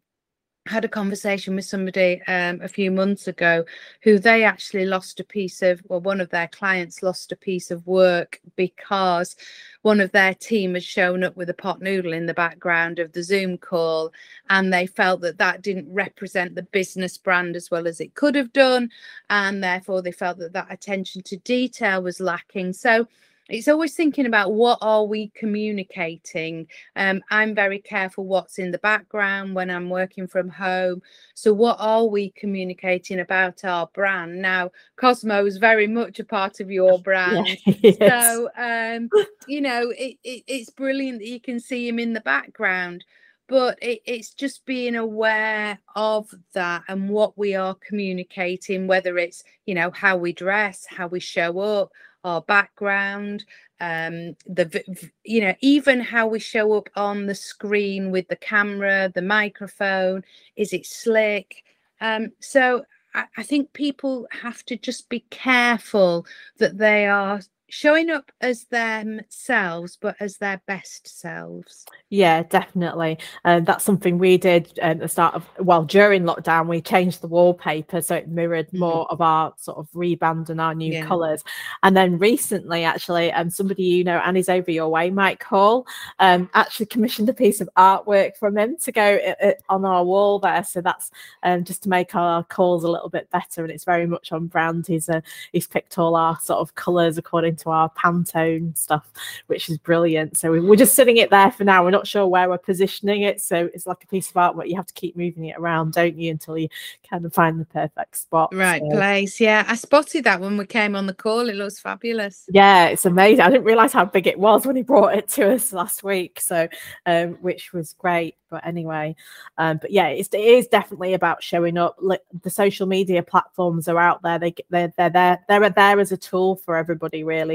had 0.69 0.85
a 0.85 0.89
conversation 0.89 1.57
with 1.57 1.65
somebody 1.65 2.23
um, 2.29 2.61
a 2.63 2.69
few 2.69 2.91
months 2.91 3.27
ago 3.27 3.65
who 4.03 4.19
they 4.19 4.45
actually 4.45 4.87
lost 4.87 5.19
a 5.21 5.25
piece 5.25 5.63
of 5.63 5.83
well 5.89 6.01
one 6.01 6.21
of 6.21 6.31
their 6.31 6.49
clients 6.49 7.03
lost 7.03 7.33
a 7.33 7.37
piece 7.37 7.71
of 7.71 7.87
work 7.87 8.41
because 8.57 9.37
one 9.83 10.01
of 10.01 10.13
their 10.13 10.35
team 10.35 10.75
had 10.75 10.83
shown 10.83 11.25
up 11.25 11.37
with 11.37 11.49
a 11.49 11.55
pot 11.55 11.81
noodle 11.81 12.13
in 12.13 12.27
the 12.27 12.35
background 12.35 12.99
of 12.99 13.13
the 13.13 13.23
zoom 13.23 13.57
call 13.57 14.13
and 14.51 14.73
they 14.73 14.87
felt 14.87 15.21
that 15.21 15.39
that 15.39 15.63
didn't 15.63 15.93
represent 15.93 16.55
the 16.55 16.63
business 16.63 17.17
brand 17.17 17.57
as 17.57 17.71
well 17.71 17.87
as 17.87 18.01
it 18.01 18.15
could 18.15 18.35
have 18.35 18.53
done. 18.53 18.91
And 19.31 19.63
therefore 19.63 20.03
they 20.03 20.13
felt 20.13 20.39
that 20.39 20.53
that 20.53 20.71
attention 20.71 21.23
to 21.23 21.37
detail 21.39 22.03
was 22.03 22.21
lacking. 22.21 22.73
So 22.73 23.07
it's 23.49 23.69
always 23.69 23.95
thinking 23.95 24.27
about 24.27 24.53
what 24.53 24.79
are 24.83 25.05
we 25.05 25.29
communicating? 25.35 26.67
Um, 26.97 27.23
i'm 27.31 27.55
very 27.55 27.79
careful 27.79 28.27
what's 28.27 28.59
in 28.59 28.71
the 28.71 28.79
background 28.79 29.55
when 29.55 29.71
i'm 29.71 29.91
working 29.91 30.27
from 30.27 30.49
home. 30.49 31.03
So 31.35 31.53
what 31.53 31.77
are 31.79 32.07
we 32.07 32.31
communicating 32.31 33.21
about 33.21 33.65
our 33.65 33.89
brand? 33.95 34.41
Now 34.43 34.71
cosmo 34.97 35.47
is 35.47 35.59
very 35.59 35.87
much 35.87 36.21
a 36.21 36.25
part 36.25 36.61
of 36.61 36.71
your 36.71 36.99
brand. 37.03 37.57
yes. 37.65 37.97
so 37.99 38.49
um, 38.57 39.09
you 39.47 39.61
know 39.61 39.91
it, 39.91 40.19
it, 40.25 40.45
it's 40.47 40.71
brilliant 40.71 41.21
that 41.21 41.29
you 41.29 41.41
can 41.41 41.61
see 41.61 41.89
him 41.89 41.99
in 41.99 42.13
the 42.13 42.21
background 42.21 43.05
but 43.49 43.79
it, 43.83 44.01
it's 44.05 44.35
just 44.35 44.65
being 44.67 44.95
aware 44.95 45.79
of 45.97 46.33
that 46.53 46.83
and 46.89 47.09
what 47.09 47.37
we 47.39 47.55
are 47.55 47.75
communicating 47.75 48.87
whether 48.87 49.19
it's 49.19 49.43
you 49.67 49.75
know 49.75 49.91
how 49.91 50.17
we 50.17 50.33
dress 50.33 50.87
how 50.89 51.07
we 51.07 51.19
show 51.19 51.59
up 51.59 51.91
our 52.25 52.43
background 52.43 53.45
um 53.81 54.35
the 54.47 54.85
you 55.25 55.41
know 55.41 55.55
even 55.61 56.01
how 56.01 56.27
we 56.27 56.39
show 56.39 56.73
up 56.73 56.89
on 56.97 57.27
the 57.27 57.35
screen 57.35 58.11
with 58.11 58.27
the 58.29 58.37
camera 58.37 59.11
the 59.15 59.23
microphone 59.23 60.23
is 60.57 60.73
it 60.73 60.85
slick? 60.87 61.65
Um 62.01 62.33
so 62.41 62.85
I, 63.15 63.25
I 63.37 63.43
think 63.43 63.73
people 63.73 64.27
have 64.31 64.65
to 64.67 64.77
just 64.77 65.09
be 65.09 65.21
careful 65.31 66.27
that 66.59 66.79
they 66.79 67.07
are 67.07 67.41
showing 67.69 68.11
up 68.11 68.31
as 68.41 68.65
themselves 68.65 69.99
but 70.01 70.17
as 70.21 70.37
their 70.39 70.61
best 70.67 71.21
selves. 71.21 71.85
Yeah 72.09 72.43
definitely. 72.43 73.19
And 73.45 73.67
that's 73.67 73.85
something 73.85 74.19
we 74.19 74.39
did 74.39 74.79
at 74.81 74.99
the 74.99 75.09
start 75.09 75.35
of 75.35 75.49
well 75.59 75.85
during 75.85 76.23
lockdown 76.25 76.69
we 76.69 76.81
changed 76.81 77.21
the 77.21 77.29
wallpaper 77.29 78.01
so 78.01 78.17
it 78.17 78.29
mirrored 78.29 78.69
mm-hmm. 78.69 78.81
more 78.81 79.11
of 79.11 79.21
our 79.21 79.53
sort 79.57 79.79
of 79.79 79.89
rebrand 79.93 80.49
and 80.49 80.61
our 80.61 80.75
new 80.75 80.93
yeah. 80.93 81.07
colors 81.07 81.43
and 81.83 81.97
then 81.97 82.19
recently 82.19 82.85
actually 82.85 83.33
um 83.33 83.51
somebody 83.51 83.83
you 83.83 84.05
know 84.05 84.19
and 84.19 84.29
annie's 84.29 84.49
over 84.49 84.71
your 84.71 84.89
way 84.89 85.11
mike 85.11 85.43
hall 85.43 85.87
um 86.19 86.49
actually 86.55 86.87
commissioned 86.87 87.29
a 87.29 87.35
piece 87.35 87.61
of 87.61 87.69
artwork 87.77 88.37
from 88.37 88.57
him 88.57 88.77
to 88.77 88.93
go 88.93 89.05
it, 89.05 89.37
uh, 89.43 89.47
it, 89.47 89.63
uh, 89.69 89.73
on 89.73 89.85
our 89.85 90.05
wall 90.05 90.39
there. 90.39 90.65
So 90.65 90.81
that's 90.81 91.11
um 91.43 91.65
just 91.65 91.83
to 91.85 91.89
make 91.89 92.15
our 92.15 92.45
calls 92.45 92.85
a 92.85 92.91
little 92.91 93.09
bit 93.09 93.31
better 93.31 93.63
and 93.63 93.71
it's 93.71 93.85
very 93.85 94.07
much 94.07 94.33
on 94.33 94.47
brand. 94.47 94.87
He's 94.87 95.09
uh, 95.09 95.21
he's 95.53 95.67
picked 95.67 95.99
all 95.99 96.17
our 96.17 96.39
sort 96.41 96.61
of 96.61 96.75
colors 96.75 97.19
according 97.19 97.57
into 97.59 97.71
our 97.71 97.91
Pantone 97.91 98.77
stuff, 98.77 99.11
which 99.49 99.69
is 99.69 99.79
brilliant. 99.79 100.37
So 100.37 100.53
we're 100.53 100.77
just 100.77 100.95
sitting 100.95 101.17
it 101.17 101.31
there 101.31 101.51
for 101.51 101.65
now. 101.65 101.85
We're 101.85 101.91
not 101.91 102.07
sure 102.07 102.27
where 102.27 102.49
we're 102.49 102.59
positioning 102.59 103.23
it. 103.23 103.41
So 103.41 103.69
it's 103.75 103.87
like 103.87 104.05
a 104.05 104.07
piece 104.07 104.31
of 104.31 104.37
art 104.37 104.57
where 104.57 104.67
you 104.67 104.77
have 104.77 104.87
to 104.87 104.95
keep 104.95 105.17
moving 105.17 105.47
it 105.47 105.57
around, 105.59 105.93
don't 105.93 106.19
you, 106.19 106.31
until 106.31 106.57
you 106.57 106.69
kind 107.09 107.25
of 107.25 107.35
find 107.35 107.61
the 107.61 107.65
perfect 107.67 108.17
spot. 108.17 108.55
Right 108.55 108.83
so. 108.83 108.91
place. 108.91 109.41
Yeah. 109.41 109.65
I 109.67 109.75
spotted 109.75 110.25
that 110.25 110.41
when 110.41 110.57
we 110.57 110.67
came 110.67 110.95
on 110.95 111.07
the 111.07 111.15
call. 111.15 111.49
It 111.49 111.57
looks 111.57 111.81
fabulous. 111.81 112.45
Yeah, 112.51 112.87
it's 112.87 113.07
amazing. 113.07 113.41
I 113.41 113.51
didn't 113.51 113.65
realize 113.65 113.93
how 113.93 114.05
big 114.05 114.27
it 114.27 114.39
was 114.39 114.67
when 114.67 114.77
he 114.77 114.83
brought 114.83 115.17
it 115.17 115.29
to 115.31 115.55
us 115.55 115.73
last 115.73 116.03
week. 116.03 116.41
So 116.41 116.69
um, 117.07 117.39
which 117.41 117.73
was 117.73 117.95
great. 117.95 118.37
But 118.51 118.67
anyway, 118.67 119.15
um, 119.59 119.79
but 119.81 119.91
yeah, 119.91 120.09
it's, 120.09 120.31
it 120.33 120.41
is 120.41 120.69
definitely 120.69 121.13
about 121.13 121.43
showing 121.43 121.77
up. 121.77 121.97
Like 122.01 122.23
the 122.43 122.49
social 122.49 122.87
media 122.87 123.23
platforms 123.23 123.89
are 123.89 123.99
out 123.99 124.23
there. 124.23 124.39
They 124.39 124.55
they're 124.71 124.93
they're 124.97 125.11
there 125.11 125.39
they're 125.49 125.69
there 125.69 126.01
as 126.01 126.13
a 126.13 126.17
tool 126.17 126.57
for 126.57 126.77
everybody 126.77 127.25
really 127.25 127.48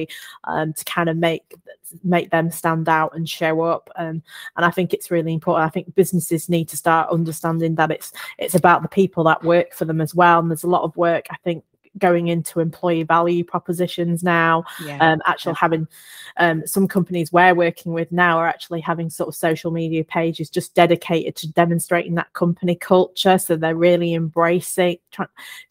um, 0.46 0.74
to 0.74 0.86
kind 0.86 1.10
of 1.10 1.18
make 1.18 1.56
make 2.04 2.32
them 2.32 2.50
stand 2.50 2.90
out 2.90 3.16
and 3.16 3.30
show 3.30 3.62
up. 3.62 3.90
Um, 3.96 4.24
and 4.56 4.66
I 4.66 4.72
think 4.72 4.94
it's 4.94 5.12
really 5.12 5.34
important. 5.34 5.66
I 5.66 5.70
think 5.70 5.94
businesses 5.96 6.50
need 6.50 6.68
to 6.70 6.78
start 6.78 7.12
understanding 7.12 7.76
that 7.76 7.92
it's 7.92 8.12
it's 8.38 8.56
about 8.56 8.82
the 8.82 8.88
people 8.88 9.24
that 9.26 9.44
work 9.44 9.74
for 9.74 9.86
them 9.86 10.02
as 10.02 10.16
well. 10.16 10.40
And 10.40 10.50
there's 10.50 10.64
a 10.64 10.70
lot 10.70 10.84
of 10.84 10.98
work 10.98 11.28
I 11.30 11.38
think 11.44 11.64
going 11.98 12.28
into 12.28 12.60
employee 12.60 13.04
value 13.04 13.44
propositions 13.44 14.24
now. 14.24 14.64
Yeah, 14.84 14.98
um, 15.00 15.22
actually 15.26 15.56
having 15.56 15.88
um, 16.38 16.66
some 16.66 16.88
companies 16.88 17.32
we're 17.32 17.54
working 17.54 17.94
with 17.94 18.12
now 18.12 18.40
are 18.40 18.48
actually 18.48 18.82
having 18.82 19.10
sort 19.10 19.28
of 19.28 19.36
social 19.36 19.72
media 19.72 20.04
pages 20.04 20.50
just 20.50 20.74
dedicated 20.74 21.36
to 21.38 21.52
demonstrating 21.52 22.16
that 22.16 22.34
company 22.34 22.76
culture. 22.76 23.38
So 23.38 23.56
they're 23.56 23.76
really 23.76 24.14
embracing 24.14 24.98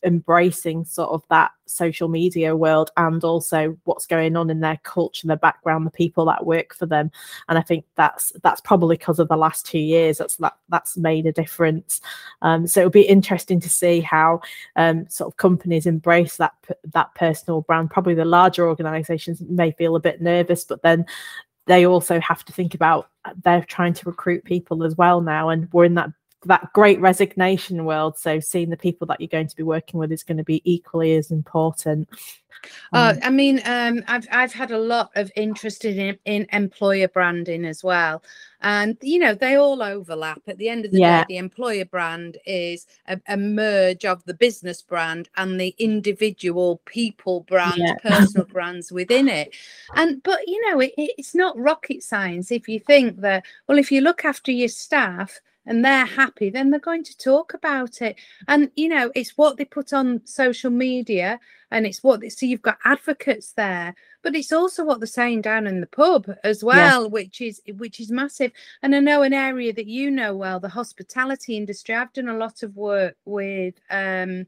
embracing 0.05 0.85
sort 0.85 1.11
of 1.11 1.25
that 1.31 1.51
social 1.73 2.09
media 2.09 2.57
world 2.57 2.91
and 2.97 3.23
also 3.25 3.77
what's 3.85 4.07
going 4.07 4.37
on 4.37 4.51
in 4.51 4.61
their 4.61 4.79
culture, 4.83 5.27
their 5.27 5.37
background, 5.37 5.87
the 5.87 5.91
people 5.91 6.25
that 6.27 6.47
work 6.47 6.75
for 6.75 6.87
them. 6.87 7.11
And 7.49 7.59
I 7.59 7.63
think 7.63 7.85
that's 7.97 8.33
that's 8.43 8.61
probably 8.61 8.97
because 8.97 9.19
of 9.19 9.29
the 9.29 9.37
last 9.37 9.67
two 9.67 9.79
years 9.79 10.19
that's 10.19 10.37
that 10.37 10.57
that's 10.69 10.97
made 10.97 11.27
a 11.27 11.33
difference. 11.33 12.01
Um, 12.43 12.67
so 12.67 12.81
it'll 12.81 12.91
be 12.91 13.03
interesting 13.03 13.61
to 13.61 13.71
see 13.71 14.01
how 14.01 14.41
um, 14.77 15.09
sort 15.09 15.33
of 15.33 15.37
companies 15.37 15.87
embrace 15.87 16.37
that 16.37 16.55
that 16.93 17.15
personal 17.15 17.63
brand. 17.63 17.91
Probably 17.91 18.15
the 18.15 18.25
larger 18.25 18.69
organisations 18.69 19.41
may 19.41 19.73
feel 19.73 19.97
a 19.97 20.01
bit 20.01 20.21
nervous, 20.21 20.65
but 20.65 20.83
then 20.83 21.07
they 21.67 21.87
also 21.87 22.21
have 22.21 22.45
to 22.45 22.53
think 22.53 22.75
about 22.75 23.09
uh, 23.25 23.33
they're 23.45 23.65
trying 23.65 23.95
to 23.95 24.09
recruit 24.09 24.45
people 24.45 24.85
as 24.85 24.97
well 24.97 25.21
now 25.21 25.49
and 25.49 25.69
we're 25.73 25.85
in 25.85 25.95
that 25.95 26.11
that 26.47 26.73
great 26.73 27.01
resignation 27.01 27.85
world. 27.85 28.19
So 28.19 28.41
seeing 28.41 28.71
the 28.71 28.77
people 28.77 29.07
that 29.09 29.21
you're 29.21 29.29
going 29.29 29.49
to 29.49 29.57
be 29.57 29.63
working 29.63 29.99
with 29.99 30.13
is 30.13 30.23
going 30.23 30.39
to 30.39 30.45
be 30.45 30.63
equally 30.65 31.15
as 31.15 31.31
important. 31.31 32.09
Uh, 32.93 33.15
I 33.23 33.31
mean, 33.31 33.61
um, 33.65 34.03
I've 34.07 34.27
I've 34.31 34.53
had 34.53 34.71
a 34.71 34.79
lot 34.79 35.11
of 35.17 35.33
interest 35.35 35.85
in 35.85 36.19
in 36.25 36.47
employer 36.53 37.09
branding 37.09 37.65
as 37.65 37.83
well, 37.83 38.23
and 38.61 38.97
you 39.01 39.19
know 39.19 39.35
they 39.35 39.57
all 39.57 39.83
overlap. 39.83 40.43
At 40.47 40.59
the 40.59 40.69
end 40.69 40.85
of 40.85 40.93
the 40.93 41.01
yeah. 41.01 41.23
day, 41.23 41.27
the 41.31 41.37
employer 41.39 41.85
brand 41.85 42.37
is 42.47 42.87
a, 43.09 43.21
a, 43.29 43.37
merge 43.37 44.05
of 44.05 44.23
the 44.25 44.35
business 44.35 44.83
brand 44.83 45.29
and 45.37 45.61
the 45.61 45.75
individual 45.79 46.81
people 46.85 47.41
brand, 47.41 47.79
yeah. 47.79 47.95
personal 48.03 48.47
brands 48.47 48.93
within 48.93 49.29
it. 49.29 49.55
And 49.97 50.23
but 50.23 50.47
you 50.47 50.71
know, 50.71 50.81
it, 50.81 50.93
it's 50.97 51.35
not 51.35 51.59
rocket 51.59 52.03
science 52.03 52.53
if 52.53 52.69
you 52.69 52.79
think 52.79 53.21
that. 53.21 53.45
Well, 53.67 53.79
if 53.79 53.91
you 53.91 54.03
look 54.03 54.25
after 54.25 54.53
your 54.53 54.69
staff 54.69 55.41
and 55.67 55.85
they're 55.85 56.07
happy, 56.07 56.51
then 56.51 56.71
they're 56.71 56.81
going 56.81 57.05
to 57.05 57.17
talk 57.17 57.55
about 57.55 58.03
it. 58.03 58.17
And 58.49 58.71
you 58.75 58.89
know, 58.89 59.13
it's 59.15 59.37
what 59.37 59.57
they 59.57 59.65
put 59.65 59.93
on 59.93 60.21
social 60.25 60.71
media, 60.71 61.39
and 61.71 61.87
it's 61.87 62.03
what 62.03 62.21
they 62.21 62.29
see. 62.29 62.49
You've 62.49 62.63
got 62.63 62.79
advocates 62.85 63.53
there, 63.53 63.95
but 64.23 64.35
it's 64.35 64.53
also 64.53 64.85
what 64.85 65.01
they're 65.01 65.07
saying 65.07 65.43
down 65.43 65.67
in 65.67 65.81
the 65.81 65.87
pub 65.87 66.31
as 66.45 66.65
well, 66.65 67.09
which 67.09 67.41
is 67.41 67.61
which 67.77 68.01
is 68.01 68.11
massive. 68.11 68.53
And 68.83 68.95
I 68.95 69.01
know 69.01 69.23
an 69.23 69.33
area 69.33 69.73
that 69.73 69.87
you 69.87 70.11
know 70.11 70.35
well, 70.37 70.61
the 70.61 70.69
hospitality 70.69 71.57
industry. 71.57 71.95
I've 71.95 72.13
done 72.13 72.29
a 72.29 72.37
lot 72.37 72.63
of 72.63 72.77
work 72.77 73.17
with 73.25 73.75
um, 73.91 74.47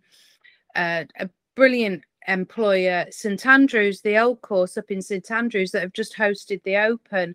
uh, 0.75 1.05
a 1.19 1.29
brilliant 1.55 2.03
employer 2.27 3.07
St 3.11 3.45
Andrews, 3.47 4.01
the 4.01 4.19
old 4.19 4.41
course 4.41 4.77
up 4.77 4.91
in 4.91 5.03
St 5.03 5.31
Andrews 5.31 5.71
that 5.73 5.83
have 5.83 5.93
just 5.93 6.17
hosted 6.17 6.63
the 6.63 6.77
Open, 6.77 7.35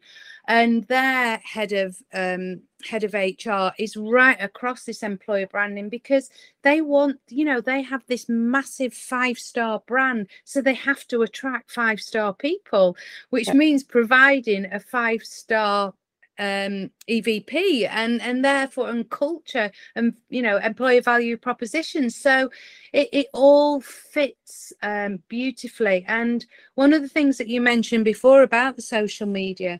and 0.49 0.83
their 0.85 1.37
head 1.37 1.71
of 1.73 2.01
um, 2.11 2.61
head 2.89 3.03
of 3.03 3.13
HR 3.13 3.69
is 3.77 3.95
right 3.95 4.41
across 4.41 4.83
this 4.83 5.03
employer 5.03 5.45
branding 5.45 5.89
because 5.89 6.31
they 6.63 6.81
want, 6.81 7.19
you 7.29 7.45
know, 7.45 7.61
they 7.61 7.83
have 7.83 8.03
this 8.07 8.27
massive 8.27 8.91
five 8.93 9.37
star 9.37 9.83
brand, 9.85 10.27
so 10.45 10.59
they 10.59 10.73
have 10.73 11.07
to 11.09 11.21
attract 11.21 11.69
five 11.69 12.01
star 12.01 12.33
people, 12.33 12.97
which 13.29 13.47
yeah. 13.47 13.53
means 13.53 13.83
providing 13.83 14.65
a 14.73 14.79
five 14.79 15.23
star 15.23 15.93
um, 16.39 16.89
EVP 17.07 17.87
and 17.87 18.19
and 18.19 18.43
therefore 18.43 18.89
and 18.89 19.07
culture 19.09 19.69
and 19.95 20.15
you 20.29 20.41
know 20.41 20.57
employer 20.57 21.01
value 21.01 21.37
propositions. 21.37 22.15
So 22.15 22.49
it, 22.91 23.09
it 23.13 23.27
all 23.35 23.81
fits 23.81 24.73
um, 24.81 25.19
beautifully. 25.27 26.05
And 26.07 26.43
one 26.73 26.93
of 26.93 27.03
the 27.03 27.09
things 27.09 27.37
that 27.37 27.49
you 27.49 27.61
mentioned 27.61 28.03
before 28.03 28.41
about 28.41 28.77
the 28.77 28.81
social 28.81 29.27
media 29.27 29.79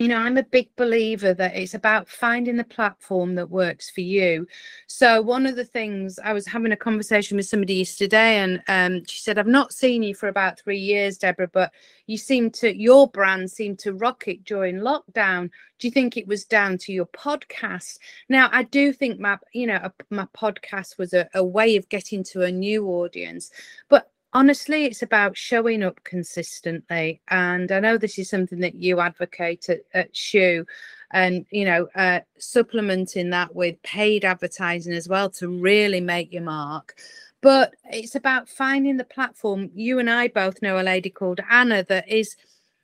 you 0.00 0.08
know, 0.08 0.16
I'm 0.16 0.38
a 0.38 0.42
big 0.42 0.74
believer 0.76 1.34
that 1.34 1.54
it's 1.54 1.74
about 1.74 2.08
finding 2.08 2.56
the 2.56 2.64
platform 2.64 3.34
that 3.34 3.50
works 3.50 3.90
for 3.90 4.00
you. 4.00 4.46
So 4.86 5.20
one 5.20 5.44
of 5.44 5.56
the 5.56 5.64
things 5.66 6.18
I 6.24 6.32
was 6.32 6.46
having 6.46 6.72
a 6.72 6.76
conversation 6.76 7.36
with 7.36 7.44
somebody 7.44 7.74
yesterday, 7.74 8.38
and 8.38 8.62
um, 8.66 9.04
she 9.04 9.20
said, 9.20 9.38
"I've 9.38 9.46
not 9.46 9.74
seen 9.74 10.02
you 10.02 10.14
for 10.14 10.28
about 10.28 10.58
three 10.58 10.78
years, 10.78 11.18
Deborah, 11.18 11.48
but 11.48 11.70
you 12.06 12.16
seem 12.16 12.50
to 12.52 12.74
your 12.74 13.08
brand 13.08 13.50
seemed 13.50 13.78
to 13.80 13.92
rocket 13.92 14.42
during 14.42 14.76
lockdown. 14.76 15.50
Do 15.78 15.86
you 15.86 15.90
think 15.90 16.16
it 16.16 16.26
was 16.26 16.46
down 16.46 16.78
to 16.78 16.94
your 16.94 17.06
podcast?" 17.06 17.98
Now, 18.30 18.48
I 18.52 18.62
do 18.62 18.94
think 18.94 19.20
my, 19.20 19.38
you 19.52 19.66
know, 19.66 19.90
my 20.08 20.26
podcast 20.34 20.96
was 20.96 21.12
a, 21.12 21.28
a 21.34 21.44
way 21.44 21.76
of 21.76 21.90
getting 21.90 22.24
to 22.24 22.44
a 22.44 22.50
new 22.50 22.86
audience, 22.86 23.50
but 23.90 24.10
honestly 24.32 24.84
it's 24.84 25.02
about 25.02 25.36
showing 25.36 25.82
up 25.82 26.02
consistently 26.04 27.20
and 27.28 27.72
i 27.72 27.80
know 27.80 27.96
this 27.96 28.18
is 28.18 28.28
something 28.28 28.60
that 28.60 28.74
you 28.74 29.00
advocate 29.00 29.68
at, 29.68 29.80
at 29.92 30.16
Shoo 30.16 30.64
and 31.12 31.44
you 31.50 31.64
know 31.64 31.88
uh, 31.94 32.20
supplementing 32.38 33.30
that 33.30 33.54
with 33.54 33.82
paid 33.82 34.24
advertising 34.24 34.92
as 34.92 35.08
well 35.08 35.30
to 35.30 35.48
really 35.48 36.00
make 36.00 36.32
your 36.32 36.42
mark 36.42 36.94
but 37.42 37.74
it's 37.90 38.16
about 38.16 38.50
finding 38.50 38.98
the 38.98 39.04
platform. 39.04 39.70
You 39.74 39.98
and 39.98 40.08
i 40.08 40.28
both 40.28 40.62
know 40.62 40.80
a 40.80 40.82
lady 40.82 41.10
called 41.10 41.40
anna 41.50 41.84
that 41.88 42.08
is 42.08 42.36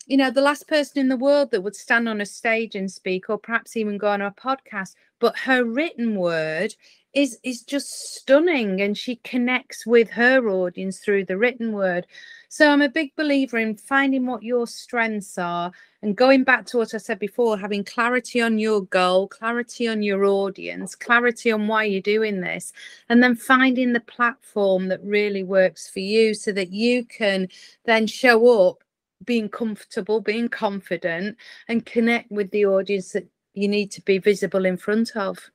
you 0.06 0.16
know 0.16 0.30
the 0.30 0.40
last 0.40 0.66
person 0.68 0.98
in 0.98 1.08
the 1.08 1.16
world 1.16 1.50
that 1.50 1.62
would 1.62 1.76
stand 1.76 2.08
on 2.08 2.20
a 2.20 2.26
stage 2.26 2.74
and 2.74 2.90
speak 2.90 3.28
or 3.28 3.38
perhaps 3.38 3.76
even 3.76 3.98
go 3.98 4.08
on 4.08 4.22
a 4.22 4.30
podcast 4.32 4.94
but 5.20 5.38
her 5.38 5.64
written 5.64 6.16
word 6.16 6.74
is 7.16 7.38
is 7.42 7.62
just 7.62 8.14
stunning 8.14 8.82
and 8.82 8.96
she 8.96 9.16
connects 9.16 9.86
with 9.86 10.10
her 10.10 10.48
audience 10.50 10.98
through 10.98 11.24
the 11.24 11.38
written 11.38 11.72
word. 11.72 12.06
So 12.50 12.70
i'm 12.70 12.82
a 12.82 12.90
big 12.90 13.16
believer 13.16 13.56
in 13.58 13.74
finding 13.76 14.26
what 14.26 14.42
your 14.42 14.66
strengths 14.66 15.38
are 15.38 15.72
and 16.02 16.14
going 16.14 16.44
back 16.44 16.66
to 16.66 16.76
what 16.76 16.94
i 16.94 16.98
said 16.98 17.18
before 17.18 17.58
having 17.58 17.84
clarity 17.84 18.40
on 18.40 18.58
your 18.58 18.82
goal 18.82 19.28
clarity 19.28 19.88
on 19.88 20.02
your 20.02 20.24
audience 20.24 20.94
clarity 20.94 21.50
on 21.50 21.66
why 21.66 21.84
you're 21.84 22.00
doing 22.00 22.40
this 22.40 22.72
and 23.08 23.22
then 23.22 23.34
finding 23.34 23.92
the 23.92 24.00
platform 24.00 24.88
that 24.88 25.02
really 25.02 25.42
works 25.42 25.88
for 25.88 26.00
you 26.00 26.34
so 26.34 26.52
that 26.52 26.70
you 26.70 27.04
can 27.04 27.48
then 27.84 28.06
show 28.06 28.68
up 28.68 28.84
being 29.24 29.48
comfortable 29.48 30.20
being 30.20 30.48
confident 30.48 31.36
and 31.68 31.86
connect 31.86 32.30
with 32.30 32.50
the 32.50 32.64
audience 32.64 33.12
that 33.12 33.26
you 33.54 33.68
need 33.68 33.90
to 33.90 34.02
be 34.02 34.18
visible 34.18 34.66
in 34.66 34.76
front 34.76 35.16
of 35.16 35.50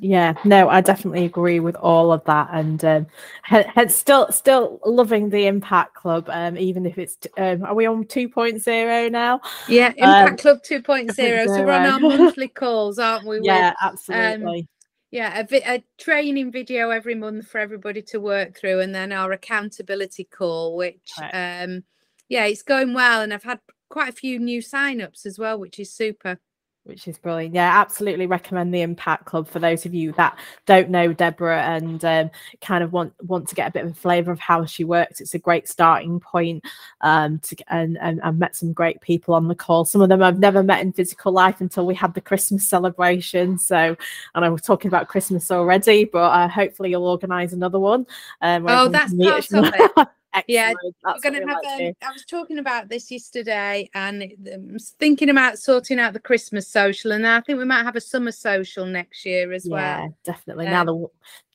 yeah 0.00 0.34
no 0.44 0.68
i 0.68 0.80
definitely 0.80 1.24
agree 1.24 1.60
with 1.60 1.76
all 1.76 2.12
of 2.12 2.22
that 2.24 2.48
and 2.52 2.84
um 2.84 3.06
had 3.42 3.90
still 3.90 4.30
still 4.30 4.80
loving 4.84 5.30
the 5.30 5.46
impact 5.46 5.94
club 5.94 6.28
um 6.30 6.56
even 6.56 6.84
if 6.86 6.98
it's 6.98 7.16
um 7.38 7.64
are 7.64 7.74
we 7.74 7.86
on 7.86 8.04
2.0 8.04 9.10
now? 9.10 9.40
Yeah 9.68 9.88
impact 9.96 10.30
um, 10.30 10.36
club 10.36 10.58
2.0 10.62 11.14
so 11.46 11.62
we're 11.64 11.72
on 11.72 11.86
our 11.86 12.00
monthly 12.00 12.48
calls 12.48 12.98
aren't 12.98 13.26
we 13.26 13.40
yeah 13.42 13.70
with, 13.70 13.76
absolutely. 13.82 14.60
um, 14.60 14.68
yeah 15.10 15.40
a, 15.40 15.44
vi- 15.44 15.62
a 15.66 15.84
training 15.98 16.50
video 16.50 16.90
every 16.90 17.14
month 17.14 17.46
for 17.46 17.58
everybody 17.58 18.02
to 18.02 18.18
work 18.18 18.56
through 18.56 18.80
and 18.80 18.94
then 18.94 19.12
our 19.12 19.32
accountability 19.32 20.24
call 20.24 20.76
which 20.76 21.12
right. 21.20 21.62
um 21.62 21.84
yeah 22.28 22.44
it's 22.44 22.62
going 22.62 22.92
well 22.92 23.22
and 23.22 23.32
i've 23.32 23.44
had 23.44 23.60
quite 23.88 24.08
a 24.08 24.16
few 24.16 24.38
new 24.38 24.60
sign-ups 24.60 25.26
as 25.26 25.38
well 25.38 25.58
which 25.58 25.78
is 25.78 25.92
super 25.92 26.38
which 26.86 27.08
is 27.08 27.18
brilliant. 27.18 27.54
Yeah, 27.54 27.80
absolutely 27.80 28.26
recommend 28.26 28.72
the 28.72 28.82
Impact 28.82 29.24
Club 29.24 29.48
for 29.48 29.58
those 29.58 29.84
of 29.84 29.94
you 29.94 30.12
that 30.12 30.38
don't 30.66 30.88
know 30.88 31.12
Deborah 31.12 31.62
and 31.62 32.04
um, 32.04 32.30
kind 32.60 32.84
of 32.84 32.92
want 32.92 33.12
want 33.22 33.48
to 33.48 33.54
get 33.54 33.68
a 33.68 33.72
bit 33.72 33.84
of 33.84 33.90
a 33.90 33.94
flavour 33.94 34.30
of 34.30 34.38
how 34.38 34.64
she 34.64 34.84
works. 34.84 35.20
It's 35.20 35.34
a 35.34 35.38
great 35.38 35.68
starting 35.68 36.20
point. 36.20 36.64
Um, 37.00 37.38
to 37.40 37.56
and, 37.68 37.98
and 38.00 38.20
I've 38.22 38.38
met 38.38 38.56
some 38.56 38.72
great 38.72 39.00
people 39.00 39.34
on 39.34 39.48
the 39.48 39.54
call. 39.54 39.84
Some 39.84 40.00
of 40.00 40.08
them 40.08 40.22
I've 40.22 40.38
never 40.38 40.62
met 40.62 40.80
in 40.80 40.92
physical 40.92 41.32
life 41.32 41.60
until 41.60 41.86
we 41.86 41.94
had 41.94 42.14
the 42.14 42.20
Christmas 42.20 42.68
celebration. 42.68 43.58
So, 43.58 43.96
and 44.34 44.44
I 44.44 44.48
was 44.48 44.62
talking 44.62 44.88
about 44.88 45.08
Christmas 45.08 45.50
already, 45.50 46.04
but 46.04 46.30
uh, 46.30 46.48
hopefully 46.48 46.90
you'll 46.90 47.06
organise 47.06 47.52
another 47.52 47.78
one. 47.78 48.06
Um, 48.40 48.66
oh, 48.68 48.88
that's 48.88 49.12
part 49.14 49.52
of 49.52 49.74
it. 49.74 50.08
Yeah, 50.46 50.72
we're 51.04 51.20
going 51.20 51.34
to 51.34 51.46
have. 51.46 51.80
Um, 51.80 51.92
I 52.02 52.12
was 52.12 52.24
talking 52.24 52.58
about 52.58 52.88
this 52.88 53.10
yesterday, 53.10 53.88
and 53.94 54.22
um, 54.52 54.76
thinking 54.98 55.30
about 55.30 55.58
sorting 55.58 55.98
out 55.98 56.12
the 56.12 56.20
Christmas 56.20 56.68
social, 56.68 57.12
and 57.12 57.26
I 57.26 57.40
think 57.40 57.58
we 57.58 57.64
might 57.64 57.84
have 57.84 57.96
a 57.96 58.00
summer 58.00 58.32
social 58.32 58.86
next 58.86 59.24
year 59.24 59.52
as 59.52 59.66
well. 59.68 59.80
Yeah, 59.80 60.08
definitely. 60.24 60.66
now 60.66 60.84
the 60.84 61.06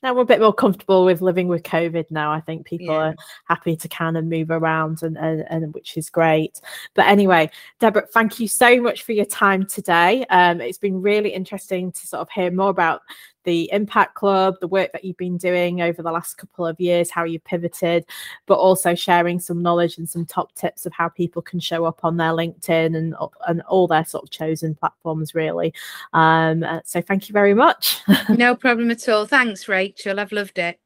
now 0.02 0.14
we're 0.14 0.22
a 0.22 0.26
bit 0.26 0.40
more 0.40 0.52
comfortable 0.52 1.04
with 1.04 1.22
living 1.22 1.48
with 1.48 1.62
COVID. 1.62 2.10
Now 2.10 2.32
I 2.32 2.40
think 2.40 2.66
people 2.66 2.94
yeah. 2.94 3.08
are 3.08 3.14
happy 3.46 3.76
to 3.76 3.88
kind 3.88 4.16
of 4.16 4.24
move 4.24 4.50
around, 4.50 5.02
and, 5.02 5.16
and 5.16 5.44
and 5.48 5.74
which 5.74 5.96
is 5.96 6.10
great. 6.10 6.60
But 6.94 7.06
anyway, 7.06 7.50
Deborah, 7.80 8.06
thank 8.12 8.40
you 8.40 8.48
so 8.48 8.80
much 8.80 9.02
for 9.02 9.12
your 9.12 9.24
time 9.24 9.66
today. 9.66 10.24
Um, 10.30 10.60
it's 10.60 10.78
been 10.78 11.02
really 11.02 11.30
interesting 11.30 11.92
to 11.92 12.06
sort 12.06 12.20
of 12.20 12.30
hear 12.30 12.50
more 12.50 12.70
about 12.70 13.02
the 13.44 13.70
Impact 13.72 14.14
Club, 14.14 14.56
the 14.60 14.68
work 14.68 14.92
that 14.92 15.04
you've 15.04 15.16
been 15.16 15.36
doing 15.36 15.82
over 15.82 16.02
the 16.02 16.12
last 16.12 16.36
couple 16.36 16.66
of 16.66 16.80
years, 16.80 17.10
how 17.10 17.24
you 17.24 17.40
pivoted, 17.40 18.04
but 18.46 18.54
also 18.54 18.94
sharing 18.94 19.40
some 19.40 19.62
knowledge 19.62 19.98
and 19.98 20.08
some 20.08 20.24
top 20.24 20.54
tips 20.54 20.86
of 20.86 20.92
how 20.92 21.08
people 21.08 21.42
can 21.42 21.60
show 21.60 21.84
up 21.84 22.00
on 22.04 22.16
their 22.16 22.30
LinkedIn 22.30 22.96
and, 22.96 23.14
and 23.48 23.62
all 23.62 23.86
their 23.86 24.04
sort 24.04 24.24
of 24.24 24.30
chosen 24.30 24.74
platforms, 24.74 25.34
really. 25.34 25.72
Um, 26.12 26.62
uh, 26.62 26.80
so 26.84 27.00
thank 27.00 27.28
you 27.28 27.32
very 27.32 27.54
much. 27.54 28.00
no 28.28 28.54
problem 28.54 28.90
at 28.90 29.08
all. 29.08 29.26
Thanks, 29.26 29.68
I've 30.18 30.32
loved 30.32 30.58
it. 30.58 30.81